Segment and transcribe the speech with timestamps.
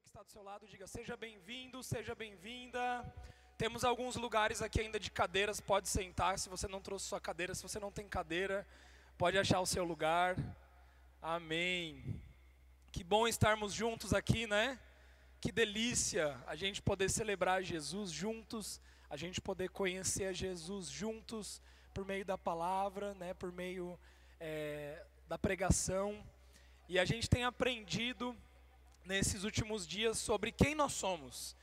[0.00, 3.04] pessoa que está do seu lado, diga seja bem-vindo, seja bem-vinda.
[3.58, 6.38] Temos alguns lugares aqui ainda de cadeiras, pode sentar.
[6.38, 8.66] Se você não trouxe sua cadeira, se você não tem cadeira,
[9.18, 10.36] pode achar o seu lugar.
[11.20, 12.18] Amém.
[12.90, 14.78] Que bom estarmos juntos aqui, né?
[15.40, 21.60] Que delícia a gente poder celebrar Jesus juntos, a gente poder conhecer Jesus juntos
[21.92, 23.34] por meio da palavra, né?
[23.34, 23.98] Por meio
[24.38, 26.24] é, da pregação.
[26.88, 28.34] E a gente tem aprendido
[29.04, 31.56] nesses últimos dias sobre quem nós somos.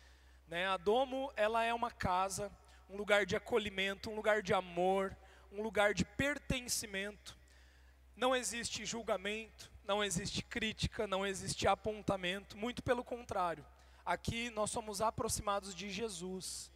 [0.48, 0.68] Né?
[0.68, 2.52] A Domo ela é uma casa,
[2.90, 5.16] um lugar de acolhimento, um lugar de amor,
[5.52, 7.38] um lugar de pertencimento.
[8.16, 13.66] Não existe julgamento, não existe crítica, não existe apontamento, muito pelo contrário.
[14.06, 16.72] Aqui nós somos aproximados de Jesus.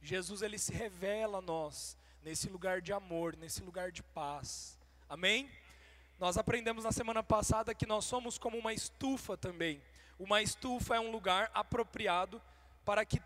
[0.00, 4.78] Jesus ele se revela a nós nesse lugar de amor, nesse lugar de paz.
[5.08, 5.50] Amém?
[6.18, 9.82] Nós aprendemos na semana passada que nós somos como uma estufa também.
[10.22, 12.40] Uma estufa é um lugar apropriado
[12.84, 13.20] para que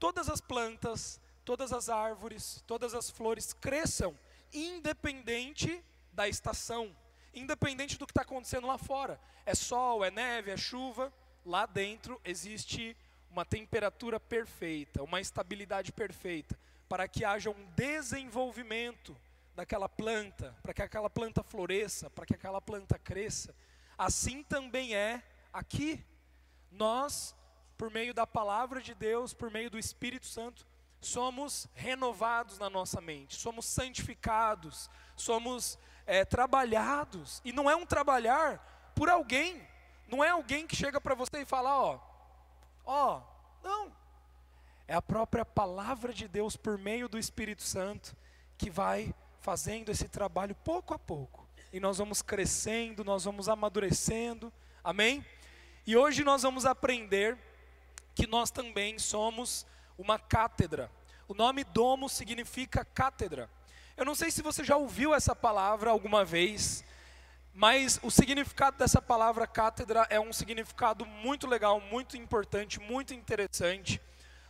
[0.00, 4.18] todas as plantas, todas as árvores, todas as flores cresçam,
[4.52, 5.80] independente
[6.12, 6.90] da estação,
[7.32, 9.20] independente do que está acontecendo lá fora.
[9.46, 11.12] É sol, é neve, é chuva.
[11.46, 12.96] Lá dentro existe
[13.30, 19.16] uma temperatura perfeita, uma estabilidade perfeita, para que haja um desenvolvimento
[19.54, 23.54] daquela planta, para que aquela planta floresça, para que aquela planta cresça.
[23.96, 25.22] Assim também é
[25.52, 26.04] aqui
[26.74, 27.34] nós,
[27.76, 30.66] por meio da palavra de Deus, por meio do Espírito Santo,
[31.00, 37.40] somos renovados na nossa mente, somos santificados, somos é, trabalhados.
[37.44, 39.66] E não é um trabalhar por alguém,
[40.08, 42.00] não é alguém que chega para você e fala: ó,
[42.84, 43.22] ó,
[43.62, 43.92] não.
[44.86, 48.14] É a própria palavra de Deus por meio do Espírito Santo
[48.58, 51.48] que vai fazendo esse trabalho pouco a pouco.
[51.72, 54.52] E nós vamos crescendo, nós vamos amadurecendo.
[54.82, 55.24] Amém?
[55.86, 57.36] E hoje nós vamos aprender
[58.14, 59.66] que nós também somos
[59.98, 60.90] uma cátedra.
[61.28, 63.50] O nome domo significa cátedra.
[63.94, 66.82] Eu não sei se você já ouviu essa palavra alguma vez,
[67.52, 74.00] mas o significado dessa palavra cátedra é um significado muito legal, muito importante, muito interessante.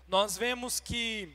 [0.06, 1.34] Nós vemos que,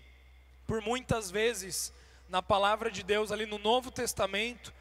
[0.66, 1.92] por muitas vezes,
[2.30, 4.74] na palavra de Deus, ali no Novo Testamento,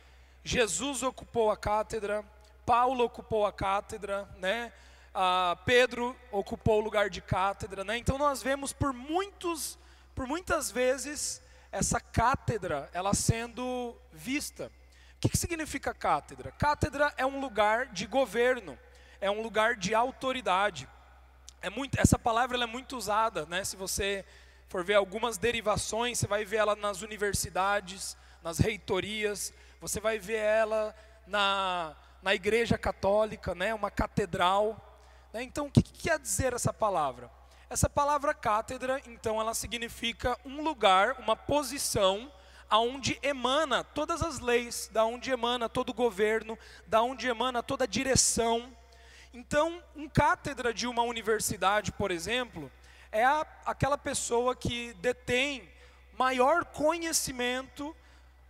[0.44, 2.24] Jesus ocupou a cátedra,
[2.64, 4.72] Paulo ocupou a cátedra, né?
[5.20, 7.98] Ah, Pedro ocupou o lugar de cátedra, né?
[7.98, 9.76] Então nós vemos por muitos,
[10.14, 11.42] por muitas vezes
[11.72, 14.70] essa cátedra ela sendo vista.
[15.16, 16.52] O que, que significa cátedra?
[16.52, 18.78] Cátedra é um lugar de governo,
[19.20, 20.88] é um lugar de autoridade.
[21.60, 23.64] É muito, essa palavra é muito usada, né?
[23.64, 24.24] Se você
[24.68, 30.36] for ver algumas derivações, você vai ver ela nas universidades, nas reitorias, você vai ver
[30.36, 30.94] ela
[31.26, 33.74] na, na igreja católica, né?
[33.74, 34.84] Uma catedral.
[35.32, 35.42] Né?
[35.42, 37.30] Então, o que, que quer dizer essa palavra?
[37.70, 42.32] Essa palavra cátedra, então, ela significa um lugar, uma posição
[42.70, 47.84] aonde emana todas as leis, da onde emana todo o governo, da onde emana toda
[47.84, 48.70] a direção.
[49.32, 52.70] Então, um cátedra de uma universidade, por exemplo,
[53.10, 55.68] é a, aquela pessoa que detém
[56.16, 57.94] maior conhecimento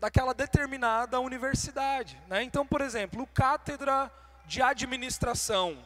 [0.01, 2.21] daquela determinada universidade.
[2.27, 2.43] Né?
[2.43, 4.11] Então, por exemplo, o cátedra
[4.47, 5.77] de administração,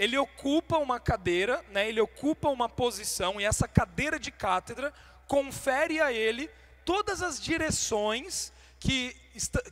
[0.00, 4.94] ele ocupa uma cadeira, né, ele ocupa uma posição, e essa cadeira de cátedra
[5.28, 6.50] confere a ele
[6.86, 9.14] todas as direções que,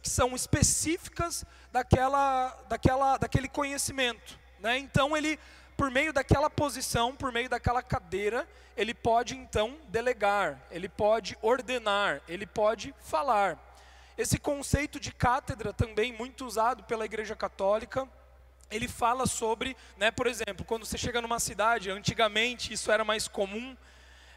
[0.02, 4.38] que são específicas daquela, daquela, daquele conhecimento.
[4.60, 4.76] Né?
[4.76, 5.40] Então, ele,
[5.78, 8.46] por meio daquela posição, por meio daquela cadeira,
[8.76, 13.58] ele pode então delegar, ele pode ordenar, ele pode falar.
[14.18, 18.06] Esse conceito de cátedra também muito usado pela Igreja Católica,
[18.70, 23.26] ele fala sobre, né, por exemplo, quando você chega numa cidade, antigamente isso era mais
[23.26, 23.76] comum,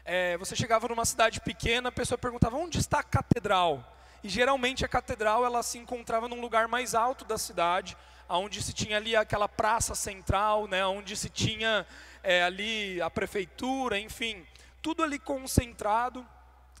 [0.04, 3.96] é, você chegava numa cidade pequena, a pessoa perguntava onde está a catedral?
[4.24, 7.96] E geralmente a catedral ela se encontrava num lugar mais alto da cidade,
[8.28, 11.86] onde se tinha ali aquela praça central, né, onde se tinha
[12.22, 14.46] é, ali a prefeitura, enfim,
[14.80, 16.26] tudo ali concentrado.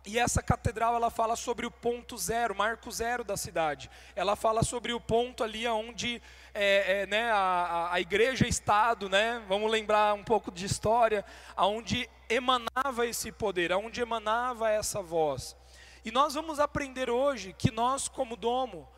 [0.04, 3.88] E essa catedral ela fala sobre o ponto zero, marco zero da cidade.
[4.16, 6.20] Ela fala sobre o ponto ali onde
[6.54, 11.24] é, é, né, a, a igreja Estado, né, vamos lembrar um pouco de história,
[11.56, 15.56] aonde emanava esse poder, aonde emanava essa voz.
[16.04, 18.88] E nós vamos aprender hoje que nós, como domo,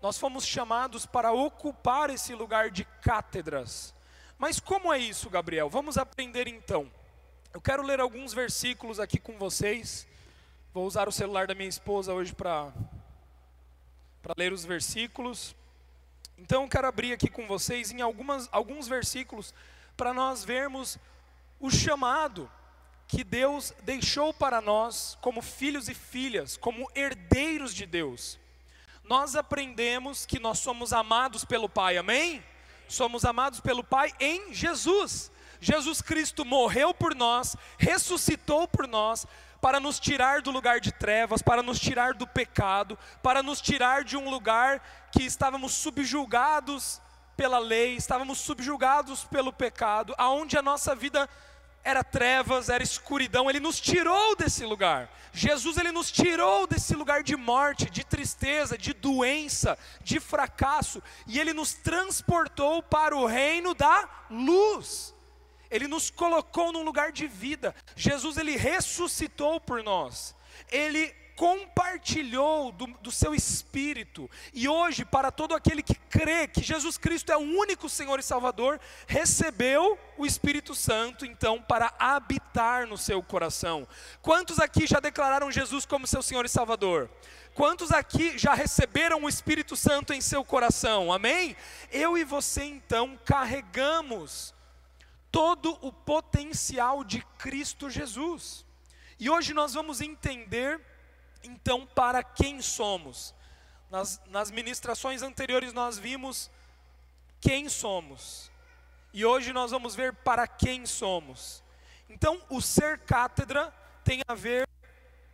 [0.00, 3.94] nós fomos chamados para ocupar esse lugar de cátedras.
[4.38, 5.68] Mas como é isso, Gabriel?
[5.70, 6.90] Vamos aprender então.
[7.52, 10.06] Eu quero ler alguns versículos aqui com vocês.
[10.72, 12.72] Vou usar o celular da minha esposa hoje para
[14.36, 15.54] ler os versículos.
[16.38, 19.54] Então, eu quero abrir aqui com vocês em algumas, alguns versículos
[19.96, 20.98] para nós vermos
[21.60, 22.50] o chamado
[23.06, 28.38] que Deus deixou para nós como filhos e filhas, como herdeiros de Deus.
[29.04, 32.42] Nós aprendemos que nós somos amados pelo Pai, amém?
[32.88, 35.30] Somos amados pelo Pai em Jesus.
[35.60, 39.26] Jesus Cristo morreu por nós, ressuscitou por nós,
[39.64, 44.04] para nos tirar do lugar de trevas, para nos tirar do pecado, para nos tirar
[44.04, 44.78] de um lugar
[45.10, 47.00] que estávamos subjugados
[47.34, 51.26] pela lei, estávamos subjugados pelo pecado, aonde a nossa vida
[51.82, 55.08] era trevas, era escuridão, ele nos tirou desse lugar.
[55.32, 61.40] Jesus ele nos tirou desse lugar de morte, de tristeza, de doença, de fracasso, e
[61.40, 65.13] ele nos transportou para o reino da luz.
[65.70, 67.74] Ele nos colocou num lugar de vida.
[67.96, 70.34] Jesus ele ressuscitou por nós.
[70.70, 76.96] Ele compartilhou do, do, seu espírito, e hoje, para todo aquele que crê que Jesus
[76.96, 82.96] Cristo é o único Senhor e Salvador, recebeu o Espírito Santo, então, para habitar no
[82.96, 83.86] seu coração.
[84.22, 87.10] Quantos aqui já declararam Jesus como seu Senhor e Salvador?
[87.52, 91.12] Quantos aqui já receberam o Espírito Santo em seu coração?
[91.12, 91.56] Amém?
[91.90, 94.53] Eu e você, então, carregamos
[95.34, 98.64] todo o potencial de Cristo Jesus.
[99.18, 100.80] E hoje nós vamos entender
[101.42, 103.34] então para quem somos.
[103.90, 106.48] Nas, nas ministrações anteriores nós vimos
[107.40, 108.48] quem somos.
[109.12, 111.64] E hoje nós vamos ver para quem somos.
[112.08, 114.68] Então, o ser cátedra tem a ver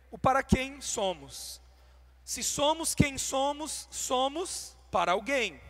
[0.09, 1.61] o para quem somos.
[2.25, 5.61] Se somos quem somos, somos para alguém.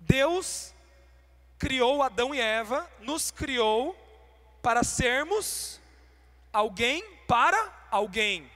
[0.00, 0.74] Deus
[1.60, 3.94] criou Adão e Eva, nos criou
[4.62, 5.78] para sermos
[6.50, 8.50] alguém para alguém.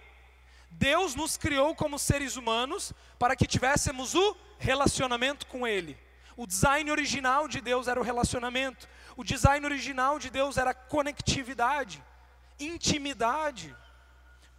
[0.70, 5.98] Deus nos criou como seres humanos para que tivéssemos o relacionamento com Ele.
[6.34, 8.88] O design original de Deus era o relacionamento.
[9.18, 12.02] O design original de Deus era conectividade,
[12.58, 13.76] intimidade,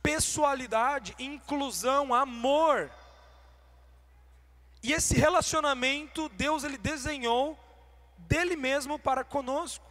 [0.04, 2.92] pessoalidade, inclusão, amor.
[4.84, 7.60] E esse relacionamento Deus ele desenhou
[8.18, 9.86] dele mesmo para conosco.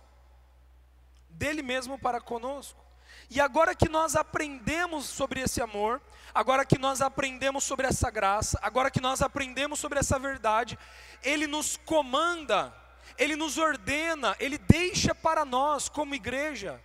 [1.29, 2.85] Dele mesmo para conosco.
[3.31, 6.01] E agora que nós aprendemos sobre esse amor,
[6.35, 10.79] agora que nós aprendemos sobre essa graça, agora que nós aprendemos sobre essa verdade,
[11.23, 12.75] Ele nos comanda,
[13.17, 16.81] Ele nos ordena, Ele deixa para nós, como igreja,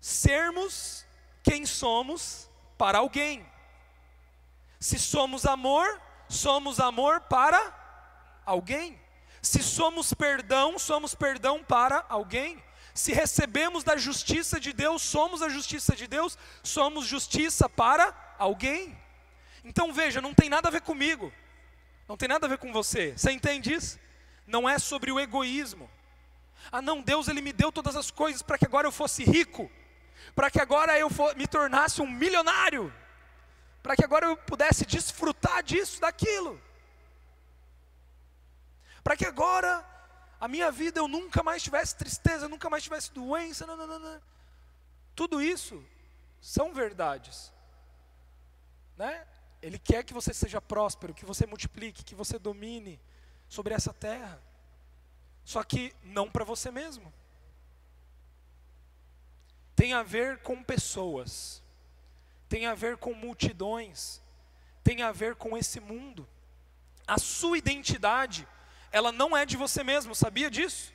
[0.00, 1.06] sermos
[1.42, 3.46] quem somos para alguém.
[4.80, 9.00] Se somos amor, somos amor para alguém.
[9.42, 12.62] Se somos perdão, somos perdão para alguém.
[12.94, 18.96] Se recebemos da justiça de Deus, somos a justiça de Deus, somos justiça para alguém.
[19.64, 21.32] Então veja, não tem nada a ver comigo,
[22.08, 23.14] não tem nada a ver com você.
[23.16, 23.98] Você entende isso?
[24.46, 25.90] Não é sobre o egoísmo.
[26.70, 29.70] Ah, não, Deus ele me deu todas as coisas para que agora eu fosse rico,
[30.34, 32.92] para que agora eu for, me tornasse um milionário,
[33.82, 36.60] para que agora eu pudesse desfrutar disso, daquilo,
[39.02, 39.84] para que agora
[40.40, 44.22] a minha vida eu nunca mais tivesse tristeza, nunca mais tivesse doença, não, não, não.
[45.14, 45.84] Tudo isso
[46.40, 47.52] são verdades.
[48.96, 49.26] Né?
[49.60, 53.00] Ele quer que você seja próspero, que você multiplique, que você domine
[53.48, 54.42] sobre essa terra.
[55.44, 57.12] Só que não para você mesmo.
[59.76, 61.62] Tem a ver com pessoas,
[62.48, 64.20] tem a ver com multidões,
[64.84, 66.28] tem a ver com esse mundo.
[67.06, 68.46] A sua identidade
[68.92, 70.92] ela não é de você mesmo, sabia disso?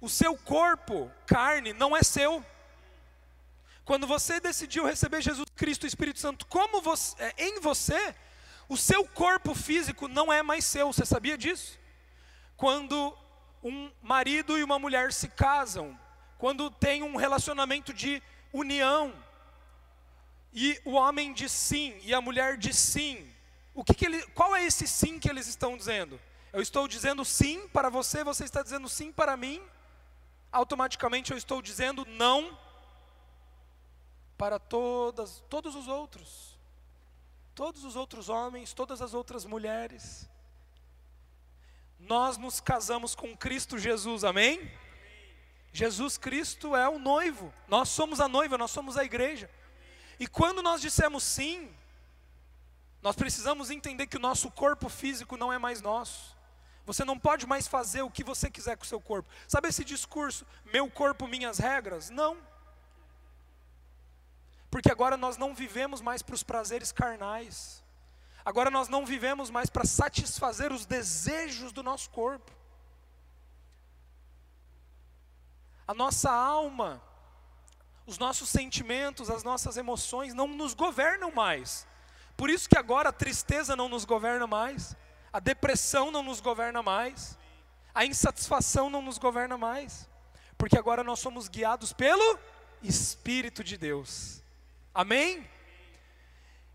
[0.00, 2.44] O seu corpo, carne, não é seu.
[3.84, 8.14] Quando você decidiu receber Jesus Cristo, o Espírito Santo, como você, é, em você,
[8.68, 10.92] o seu corpo físico não é mais seu.
[10.92, 11.78] Você sabia disso?
[12.56, 13.16] Quando
[13.62, 15.98] um marido e uma mulher se casam,
[16.38, 19.14] quando tem um relacionamento de união,
[20.52, 23.30] e o homem diz sim e a mulher diz sim,
[23.74, 26.18] o que, que ele, qual é esse sim que eles estão dizendo?
[26.52, 29.62] Eu estou dizendo sim para você, você está dizendo sim para mim,
[30.50, 32.58] automaticamente eu estou dizendo não
[34.36, 36.58] para todas, todos os outros,
[37.54, 40.28] todos os outros homens, todas as outras mulheres.
[41.98, 44.70] Nós nos casamos com Cristo Jesus, amém?
[45.72, 49.50] Jesus Cristo é o noivo, nós somos a noiva, nós somos a igreja.
[50.18, 51.70] E quando nós dissemos sim,
[53.02, 56.35] nós precisamos entender que o nosso corpo físico não é mais nosso.
[56.86, 59.28] Você não pode mais fazer o que você quiser com o seu corpo.
[59.48, 62.10] Sabe esse discurso, meu corpo, minhas regras?
[62.10, 62.38] Não.
[64.70, 67.82] Porque agora nós não vivemos mais para os prazeres carnais.
[68.44, 72.52] Agora nós não vivemos mais para satisfazer os desejos do nosso corpo.
[75.88, 77.02] A nossa alma,
[78.06, 81.84] os nossos sentimentos, as nossas emoções não nos governam mais.
[82.36, 84.94] Por isso que agora a tristeza não nos governa mais,
[85.36, 87.36] a depressão não nos governa mais,
[87.94, 90.08] a insatisfação não nos governa mais,
[90.56, 92.38] porque agora nós somos guiados pelo
[92.82, 94.42] Espírito de Deus.
[94.94, 95.46] Amém?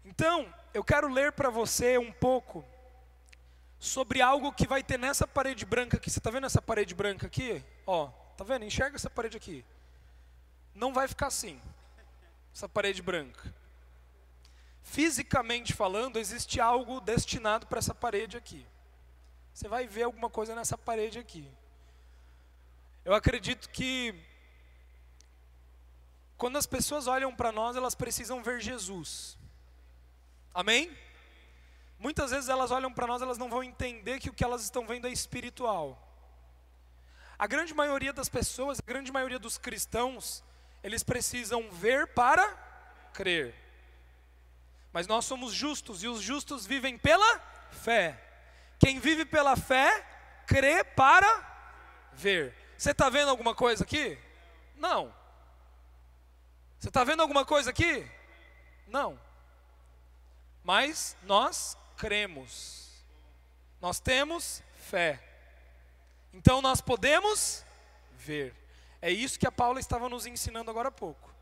[0.06, 2.64] Então, eu quero ler para você um pouco
[3.80, 6.12] sobre algo que vai ter nessa parede branca aqui.
[6.12, 7.66] Você está vendo essa parede branca aqui?
[7.88, 8.64] Ó, tá vendo?
[8.64, 9.66] Enxerga essa parede aqui.
[10.76, 11.60] Não vai ficar assim.
[12.54, 13.52] Essa parede branca.
[14.84, 18.66] Fisicamente falando, existe algo destinado para essa parede aqui.
[19.54, 21.50] Você vai ver alguma coisa nessa parede aqui.
[23.04, 24.16] Eu acredito que
[26.38, 29.38] quando as pessoas olham para nós, elas precisam ver Jesus.
[30.54, 30.92] Amém?
[32.00, 34.88] Muitas vezes elas olham para nós, elas não vão entender que o que elas estão
[34.88, 36.08] vendo é espiritual.
[37.38, 40.44] A grande maioria das pessoas, a grande maioria dos cristãos,
[40.84, 42.48] eles precisam ver para
[43.14, 43.54] crer.
[44.94, 47.40] Mas nós somos justos e os justos vivem pela
[47.72, 48.20] fé.
[48.80, 50.06] Quem vive pela fé,
[50.46, 52.56] crê para ver.
[52.78, 54.18] Você está vendo alguma coisa aqui?
[54.76, 55.14] Não.
[56.80, 58.10] Você está vendo alguma coisa aqui?
[58.88, 59.20] Não.
[60.64, 62.90] Mas nós cremos.
[63.80, 65.22] Nós temos fé.
[66.34, 67.64] Então nós podemos
[68.18, 68.56] ver.
[69.02, 71.34] É isso que a Paula estava nos ensinando agora há pouco.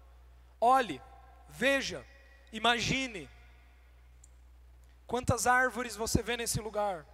[0.60, 1.02] Olhe,
[1.50, 2.06] veja,
[2.52, 3.30] imagine.
[5.10, 7.06] Quantas árvores você vê nesse lugar?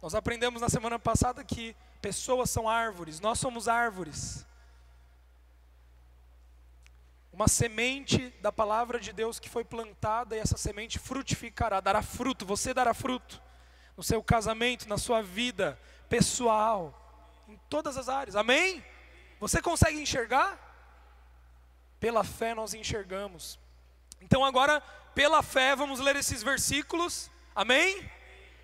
[0.00, 4.46] Nós aprendemos na semana passada que pessoas são árvores, nós somos árvores
[7.32, 12.44] uma semente da palavra de Deus que foi plantada e essa semente frutificará, dará fruto,
[12.44, 13.40] você dará fruto
[13.96, 16.94] no seu casamento, na sua vida pessoal,
[17.48, 18.36] em todas as áreas.
[18.36, 18.84] Amém?
[19.38, 20.58] Você consegue enxergar?
[21.98, 23.58] Pela fé nós enxergamos.
[24.20, 24.82] Então agora,
[25.14, 27.29] pela fé, vamos ler esses versículos.
[27.54, 28.08] Amém?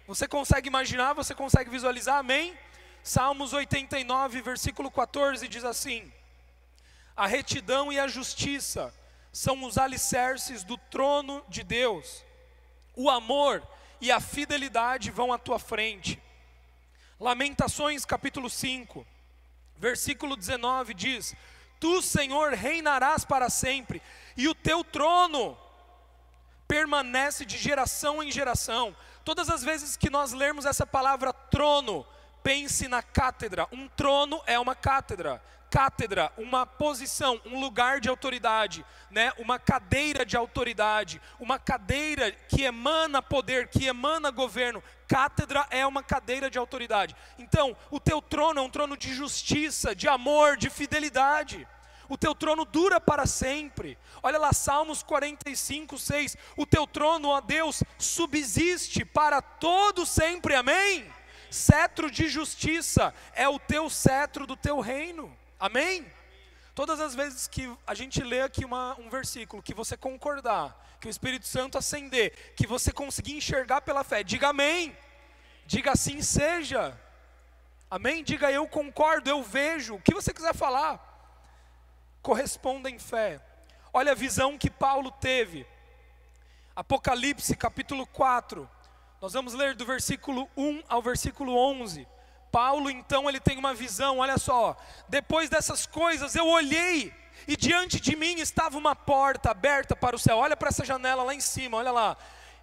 [0.07, 2.19] Você consegue imaginar, você consegue visualizar?
[2.19, 2.57] Amém?
[3.03, 6.13] Salmos 89, versículo 14 diz assim:
[7.17, 8.93] a retidão e a justiça
[9.33, 12.23] são os alicerces do trono de Deus.
[12.95, 13.67] O amor
[14.03, 16.23] e a fidelidade vão à tua frente.
[17.19, 19.07] Lamentações capítulo 5,
[19.79, 21.35] versículo 19 diz:
[21.81, 24.03] Tu, Senhor, reinarás para sempre,
[24.37, 25.57] e o teu trono
[26.67, 28.95] permanece de geração em geração.
[29.25, 32.07] Todas as vezes que nós lermos essa palavra trono,
[32.43, 33.67] pense na cátedra.
[33.73, 39.33] Um trono é uma cátedra cátedra, uma posição, um lugar de autoridade, né?
[39.39, 44.83] uma cadeira de autoridade, uma cadeira que emana poder, que emana governo.
[45.09, 47.15] Cátedra é uma cadeira de autoridade.
[47.39, 51.67] Então, o teu trono é um trono de justiça, de amor, de fidelidade.
[52.09, 53.99] O teu trono dura para sempre.
[54.23, 56.37] Olha lá, Salmos 45, 6.
[56.57, 60.55] O teu trono, ó Deus, subsiste para todo sempre.
[60.55, 61.11] Amém?
[61.51, 65.35] Cetro de justiça é o teu cetro do teu reino.
[65.59, 66.07] Amém?
[66.75, 71.09] Todas as vezes que a gente lê aqui uma, um versículo, que você concordar, que
[71.09, 74.95] o Espírito Santo acender, que você conseguir enxergar pela fé, diga amém.
[75.67, 76.99] Diga assim seja.
[77.91, 78.23] Amém?
[78.23, 79.95] Diga eu concordo, eu vejo.
[79.95, 81.16] O que você quiser falar,
[82.27, 83.41] corresponda em fé.
[83.93, 85.65] Olha a visão que Paulo teve.
[86.75, 88.69] Apocalipse capítulo 4.
[89.23, 92.05] Nós vamos ler do versículo 1 ao versículo 11.
[92.51, 94.77] Paulo então ele tem uma visão, olha só.
[95.09, 97.15] Depois dessas coisas eu olhei
[97.47, 100.39] e diante de mim estava uma porta aberta para o céu.
[100.39, 102.17] Olha para essa janela lá em cima, olha lá.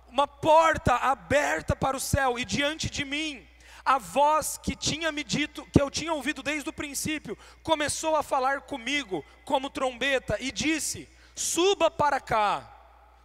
[0.10, 3.48] Uma porta aberta para o céu e diante de mim
[3.85, 8.23] a voz que tinha me dito, que eu tinha ouvido desde o princípio, começou a
[8.23, 12.69] falar comigo como trombeta e disse: Suba para cá.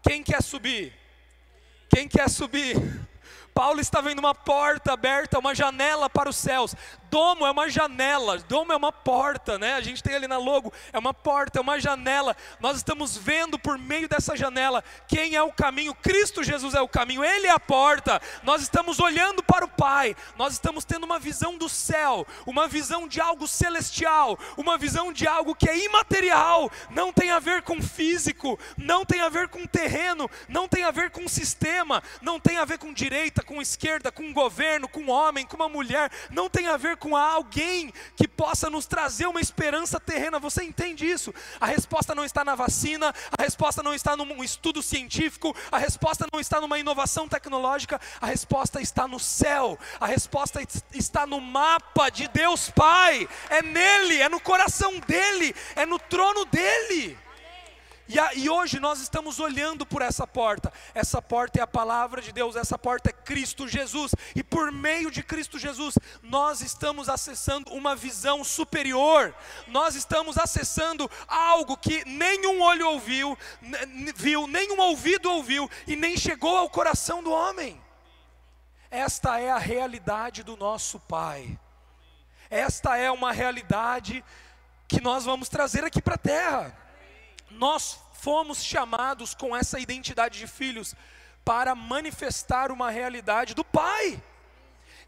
[0.02, 0.92] Quem quer subir?
[1.90, 2.76] Quem quer subir?
[3.58, 6.76] Paulo está vendo uma porta aberta, uma janela para os céus.
[7.10, 9.74] Domo é uma janela, domo é uma porta, né?
[9.74, 12.36] A gente tem ali na logo, é uma porta, é uma janela.
[12.60, 15.94] Nós estamos vendo por meio dessa janela quem é o caminho.
[15.94, 18.20] Cristo Jesus é o caminho, Ele é a porta.
[18.42, 23.08] Nós estamos olhando para o Pai, nós estamos tendo uma visão do céu, uma visão
[23.08, 27.82] de algo celestial, uma visão de algo que é imaterial, não tem a ver com
[27.82, 32.58] físico, não tem a ver com terreno, não tem a ver com sistema, não tem
[32.58, 36.50] a ver com direita, com esquerda, com governo, com um homem, com uma mulher, não
[36.50, 40.38] tem a ver com alguém que possa nos trazer uma esperança terrena.
[40.38, 41.34] Você entende isso?
[41.58, 46.26] A resposta não está na vacina, a resposta não está num estudo científico, a resposta
[46.30, 50.60] não está numa inovação tecnológica, a resposta está no céu, a resposta
[50.92, 56.44] está no mapa de Deus Pai, é nele, é no coração dele, é no trono
[56.44, 57.16] dele.
[58.08, 60.72] E, a, e, hoje nós estamos olhando por essa porta.
[60.94, 64.14] Essa porta é a palavra de Deus, essa porta é Cristo Jesus.
[64.34, 69.34] E por meio de Cristo Jesus, nós estamos acessando uma visão superior.
[69.66, 73.36] Nós estamos acessando algo que nenhum olho ouviu,
[74.16, 77.78] viu, nenhum ouvido ouviu e nem chegou ao coração do homem.
[78.90, 81.58] Esta é a realidade do nosso Pai.
[82.48, 84.24] Esta é uma realidade
[84.86, 86.87] que nós vamos trazer aqui para a terra.
[87.50, 90.94] Nós fomos chamados com essa identidade de filhos
[91.44, 94.22] para manifestar uma realidade do Pai.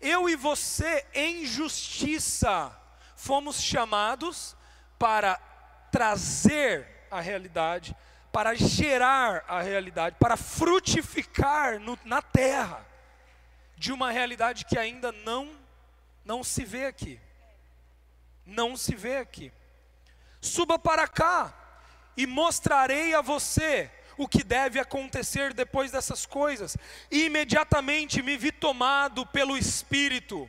[0.01, 2.75] Eu e você, em justiça,
[3.15, 4.57] fomos chamados
[4.99, 5.39] para
[5.91, 7.95] trazer a realidade,
[8.33, 12.87] para gerar a realidade, para frutificar no, na terra
[13.77, 15.59] de uma realidade que ainda não
[16.25, 17.19] não se vê aqui.
[18.47, 19.53] Não se vê aqui.
[20.41, 21.53] Suba para cá
[22.21, 26.77] e mostrarei a você o que deve acontecer depois dessas coisas.
[27.11, 30.49] E imediatamente me vi tomado pelo Espírito,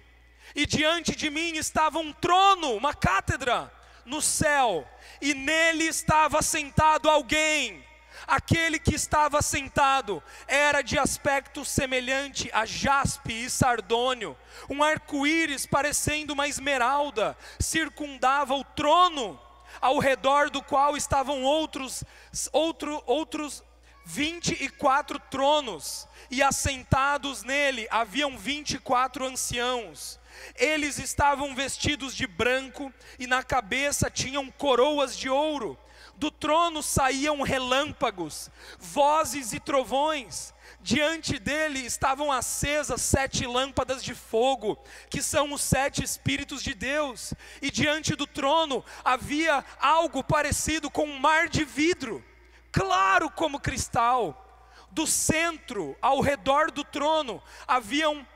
[0.54, 3.72] e diante de mim estava um trono, uma cátedra
[4.04, 4.86] no céu,
[5.22, 7.82] e nele estava sentado alguém.
[8.28, 14.38] Aquele que estava sentado era de aspecto semelhante a jaspe e sardônio,
[14.70, 19.40] um arco-íris parecendo uma esmeralda, circundava o trono
[19.80, 22.04] ao redor do qual estavam outros,
[22.52, 23.64] outro, outros
[24.06, 30.20] 24 tronos, e assentados nele haviam 24 anciãos.
[30.56, 35.78] Eles estavam vestidos de branco e na cabeça tinham coroas de ouro.
[36.16, 38.50] Do trono saíam relâmpagos,
[38.80, 46.04] vozes e trovões Diante dele estavam acesas sete lâmpadas de fogo, que são os sete
[46.04, 52.24] Espíritos de Deus, e diante do trono havia algo parecido com um mar de vidro,
[52.72, 54.48] claro como cristal.
[54.90, 58.28] Do centro, ao redor do trono, haviam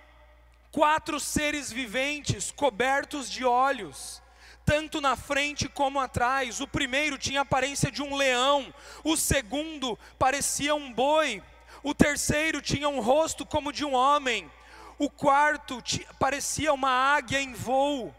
[0.71, 4.23] quatro seres viventes cobertos de olhos
[4.65, 6.59] tanto na frente como atrás.
[6.59, 11.43] O primeiro tinha a aparência de um leão, o segundo parecia um boi,
[11.85, 14.51] o terceiro tinha um rosto como de um homem.
[14.97, 15.83] O quarto
[16.19, 18.11] parecia uma águia em voo.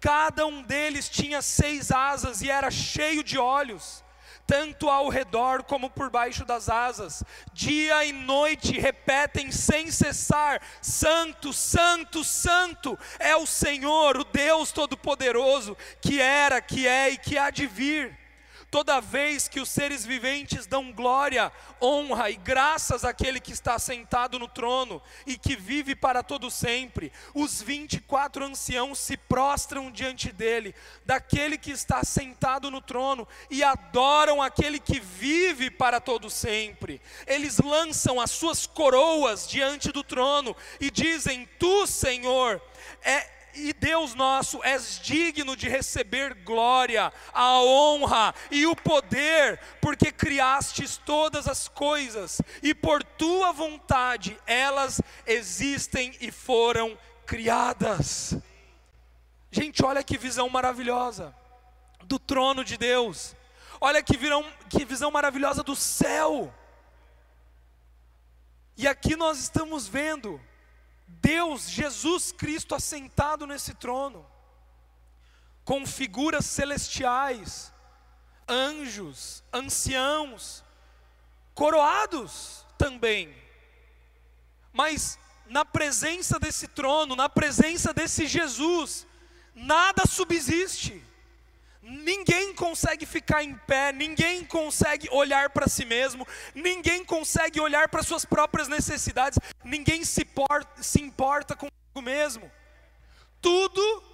[0.00, 4.02] Cada um deles tinha seis asas e era cheio de olhos,
[4.44, 7.22] tanto ao redor como por baixo das asas.
[7.52, 15.76] Dia e noite repetem sem cessar: Santo, Santo, Santo é o Senhor, o Deus Todo-Poderoso,
[16.00, 18.21] que era, que é e que há de vir.
[18.72, 24.38] Toda vez que os seres viventes dão glória, honra e graças àquele que está sentado
[24.38, 30.74] no trono e que vive para todo sempre, os 24 anciãos se prostram diante dele,
[31.04, 36.98] daquele que está sentado no trono e adoram aquele que vive para todo sempre.
[37.26, 42.58] Eles lançam as suas coroas diante do trono e dizem: Tu, Senhor,
[43.02, 50.10] é e Deus nosso, és digno de receber glória, a honra e o poder, porque
[50.10, 58.36] criastes todas as coisas, e por tua vontade elas existem e foram criadas.
[59.50, 61.34] Gente, olha que visão maravilhosa
[62.04, 63.36] do trono de Deus,
[63.80, 66.52] olha que, virão, que visão maravilhosa do céu.
[68.76, 70.40] E aqui nós estamos vendo
[71.20, 74.26] Deus, Jesus Cristo assentado nesse trono,
[75.64, 77.72] com figuras celestiais,
[78.48, 80.64] anjos, anciãos,
[81.54, 83.34] coroados também.
[84.72, 89.06] Mas na presença desse trono, na presença desse Jesus,
[89.54, 91.11] nada subsiste.
[91.82, 98.04] Ninguém consegue ficar em pé, ninguém consegue olhar para si mesmo, ninguém consegue olhar para
[98.04, 100.24] suas próprias necessidades, ninguém se,
[100.80, 102.48] se importa consigo mesmo.
[103.40, 104.12] Tudo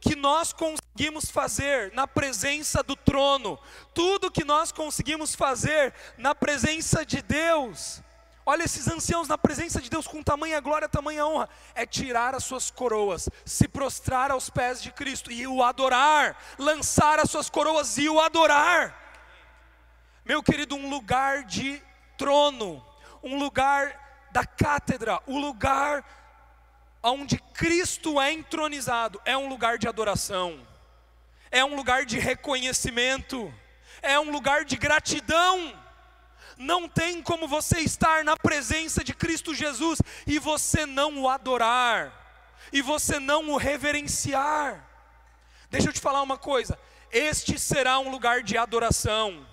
[0.00, 3.56] que nós conseguimos fazer na presença do trono,
[3.94, 8.02] tudo que nós conseguimos fazer na presença de Deus,
[8.48, 11.48] Olha esses anciãos na presença de Deus com tamanha glória, tamanha honra.
[11.74, 17.18] É tirar as suas coroas, se prostrar aos pés de Cristo e o adorar, lançar
[17.18, 18.94] as suas coroas e o adorar.
[20.24, 21.82] Meu querido, um lugar de
[22.16, 22.84] trono,
[23.20, 26.04] um lugar da cátedra, o lugar
[27.02, 30.64] onde Cristo é entronizado, é um lugar de adoração,
[31.50, 33.52] é um lugar de reconhecimento,
[34.00, 35.85] é um lugar de gratidão.
[36.56, 42.12] Não tem como você estar na presença de Cristo Jesus e você não o adorar,
[42.72, 44.84] e você não o reverenciar.
[45.70, 46.78] Deixa eu te falar uma coisa:
[47.12, 49.46] este será um lugar de adoração.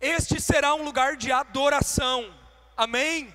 [0.00, 2.34] Este será um lugar de adoração.
[2.76, 3.34] Amém?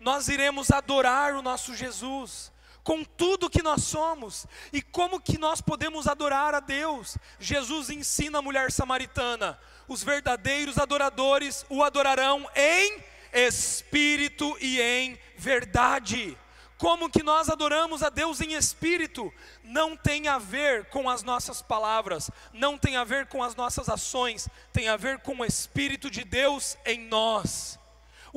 [0.00, 2.50] Nós iremos adorar o nosso Jesus
[2.82, 4.46] com tudo que nós somos.
[4.72, 7.16] E como que nós podemos adorar a Deus?
[7.38, 16.36] Jesus ensina a mulher samaritana: os verdadeiros adoradores o adorarão em espírito e em verdade.
[16.78, 19.34] Como que nós adoramos a Deus em espírito?
[19.64, 23.88] Não tem a ver com as nossas palavras, não tem a ver com as nossas
[23.88, 27.77] ações, tem a ver com o Espírito de Deus em nós.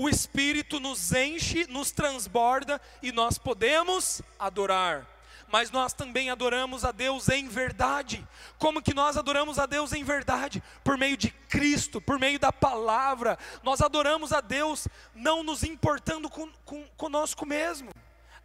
[0.01, 5.05] O Espírito nos enche, nos transborda e nós podemos adorar.
[5.47, 8.27] Mas nós também adoramos a Deus em verdade.
[8.57, 10.63] Como que nós adoramos a Deus em verdade?
[10.83, 13.37] Por meio de Cristo, por meio da palavra.
[13.61, 17.91] Nós adoramos a Deus não nos importando com, com, conosco mesmo.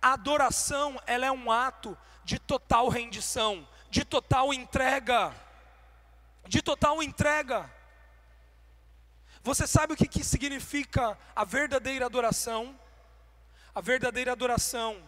[0.03, 5.33] A adoração, ela é um ato de total rendição, de total entrega.
[6.47, 7.75] De total entrega.
[9.47, 12.77] Você sabe o que, que significa a verdadeira adoração?
[13.73, 15.01] A verdadeira adoração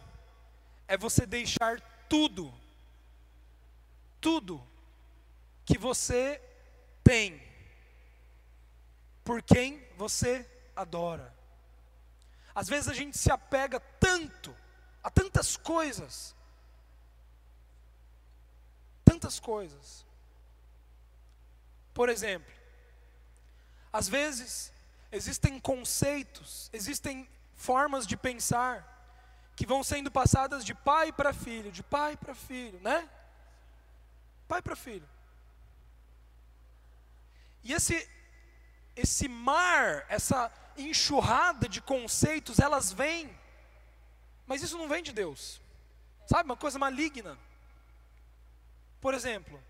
[0.87, 2.55] é você deixar tudo,
[4.20, 4.64] tudo
[5.64, 6.40] que você
[7.03, 7.42] tem,
[9.24, 11.35] por quem você adora.
[12.55, 14.57] Às vezes a gente se apega tanto
[15.03, 16.33] a tantas coisas.
[19.05, 20.07] Tantas coisas.
[21.92, 22.58] Por exemplo,
[23.92, 24.72] às vezes
[25.11, 28.96] existem conceitos, existem formas de pensar
[29.57, 33.09] que vão sendo passadas de pai para filho, de pai para filho, né?
[34.46, 35.09] Pai para filho.
[37.64, 38.09] E esse
[38.94, 43.38] esse mar, essa enxurrada de conceitos, elas vêm
[44.48, 45.61] mas isso não vem de Deus.
[46.27, 47.38] Sabe, uma coisa maligna.
[48.98, 49.62] Por exemplo,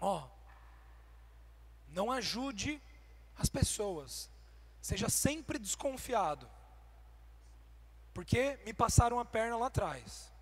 [0.00, 0.28] ó,
[1.88, 2.80] não ajude
[3.36, 4.30] as pessoas.
[4.80, 6.48] Seja sempre desconfiado.
[8.14, 10.32] Porque me passaram a perna lá atrás.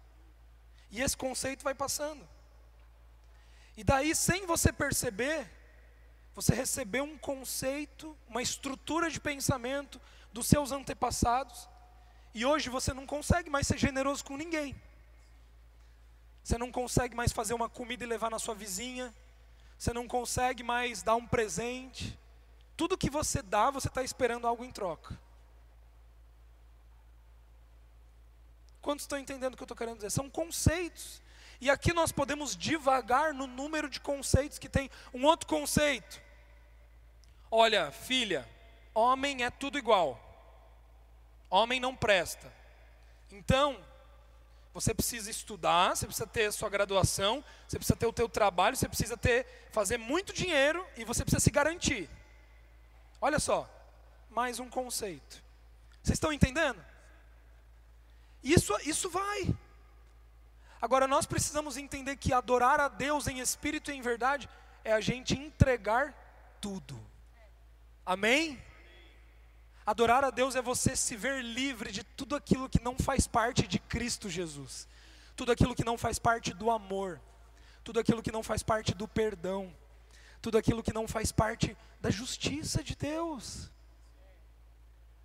[0.90, 2.26] E esse conceito vai passando.
[3.76, 5.50] E daí, sem você perceber,
[6.34, 10.00] você recebeu um conceito, uma estrutura de pensamento
[10.32, 11.68] dos seus antepassados,
[12.32, 14.74] e hoje você não consegue mais ser generoso com ninguém.
[16.42, 19.14] Você não consegue mais fazer uma comida e levar na sua vizinha.
[19.78, 22.18] Você não consegue mais dar um presente.
[22.76, 25.18] Tudo que você dá, você está esperando algo em troca.
[28.80, 30.10] Quantos estão entendendo o que eu estou querendo dizer?
[30.10, 31.22] São conceitos.
[31.60, 34.90] E aqui nós podemos divagar no número de conceitos que tem.
[35.12, 36.20] Um outro conceito.
[37.50, 38.48] Olha, filha,
[38.92, 40.20] homem é tudo igual.
[41.48, 42.52] Homem não presta.
[43.30, 43.78] Então,
[44.74, 48.88] você precisa estudar, você precisa ter sua graduação, você precisa ter o teu trabalho, você
[48.88, 52.10] precisa ter fazer muito dinheiro e você precisa se garantir.
[53.20, 53.70] Olha só,
[54.28, 55.42] mais um conceito.
[56.02, 56.84] Vocês estão entendendo?
[58.42, 59.54] Isso, isso vai.
[60.82, 64.50] Agora nós precisamos entender que adorar a Deus em espírito e em verdade
[64.82, 66.12] é a gente entregar
[66.60, 67.00] tudo.
[68.04, 68.60] Amém?
[69.86, 73.66] Adorar a Deus é você se ver livre de tudo aquilo que não faz parte
[73.66, 74.88] de Cristo Jesus,
[75.36, 77.20] tudo aquilo que não faz parte do amor,
[77.82, 79.74] tudo aquilo que não faz parte do perdão,
[80.40, 83.70] tudo aquilo que não faz parte da justiça de Deus.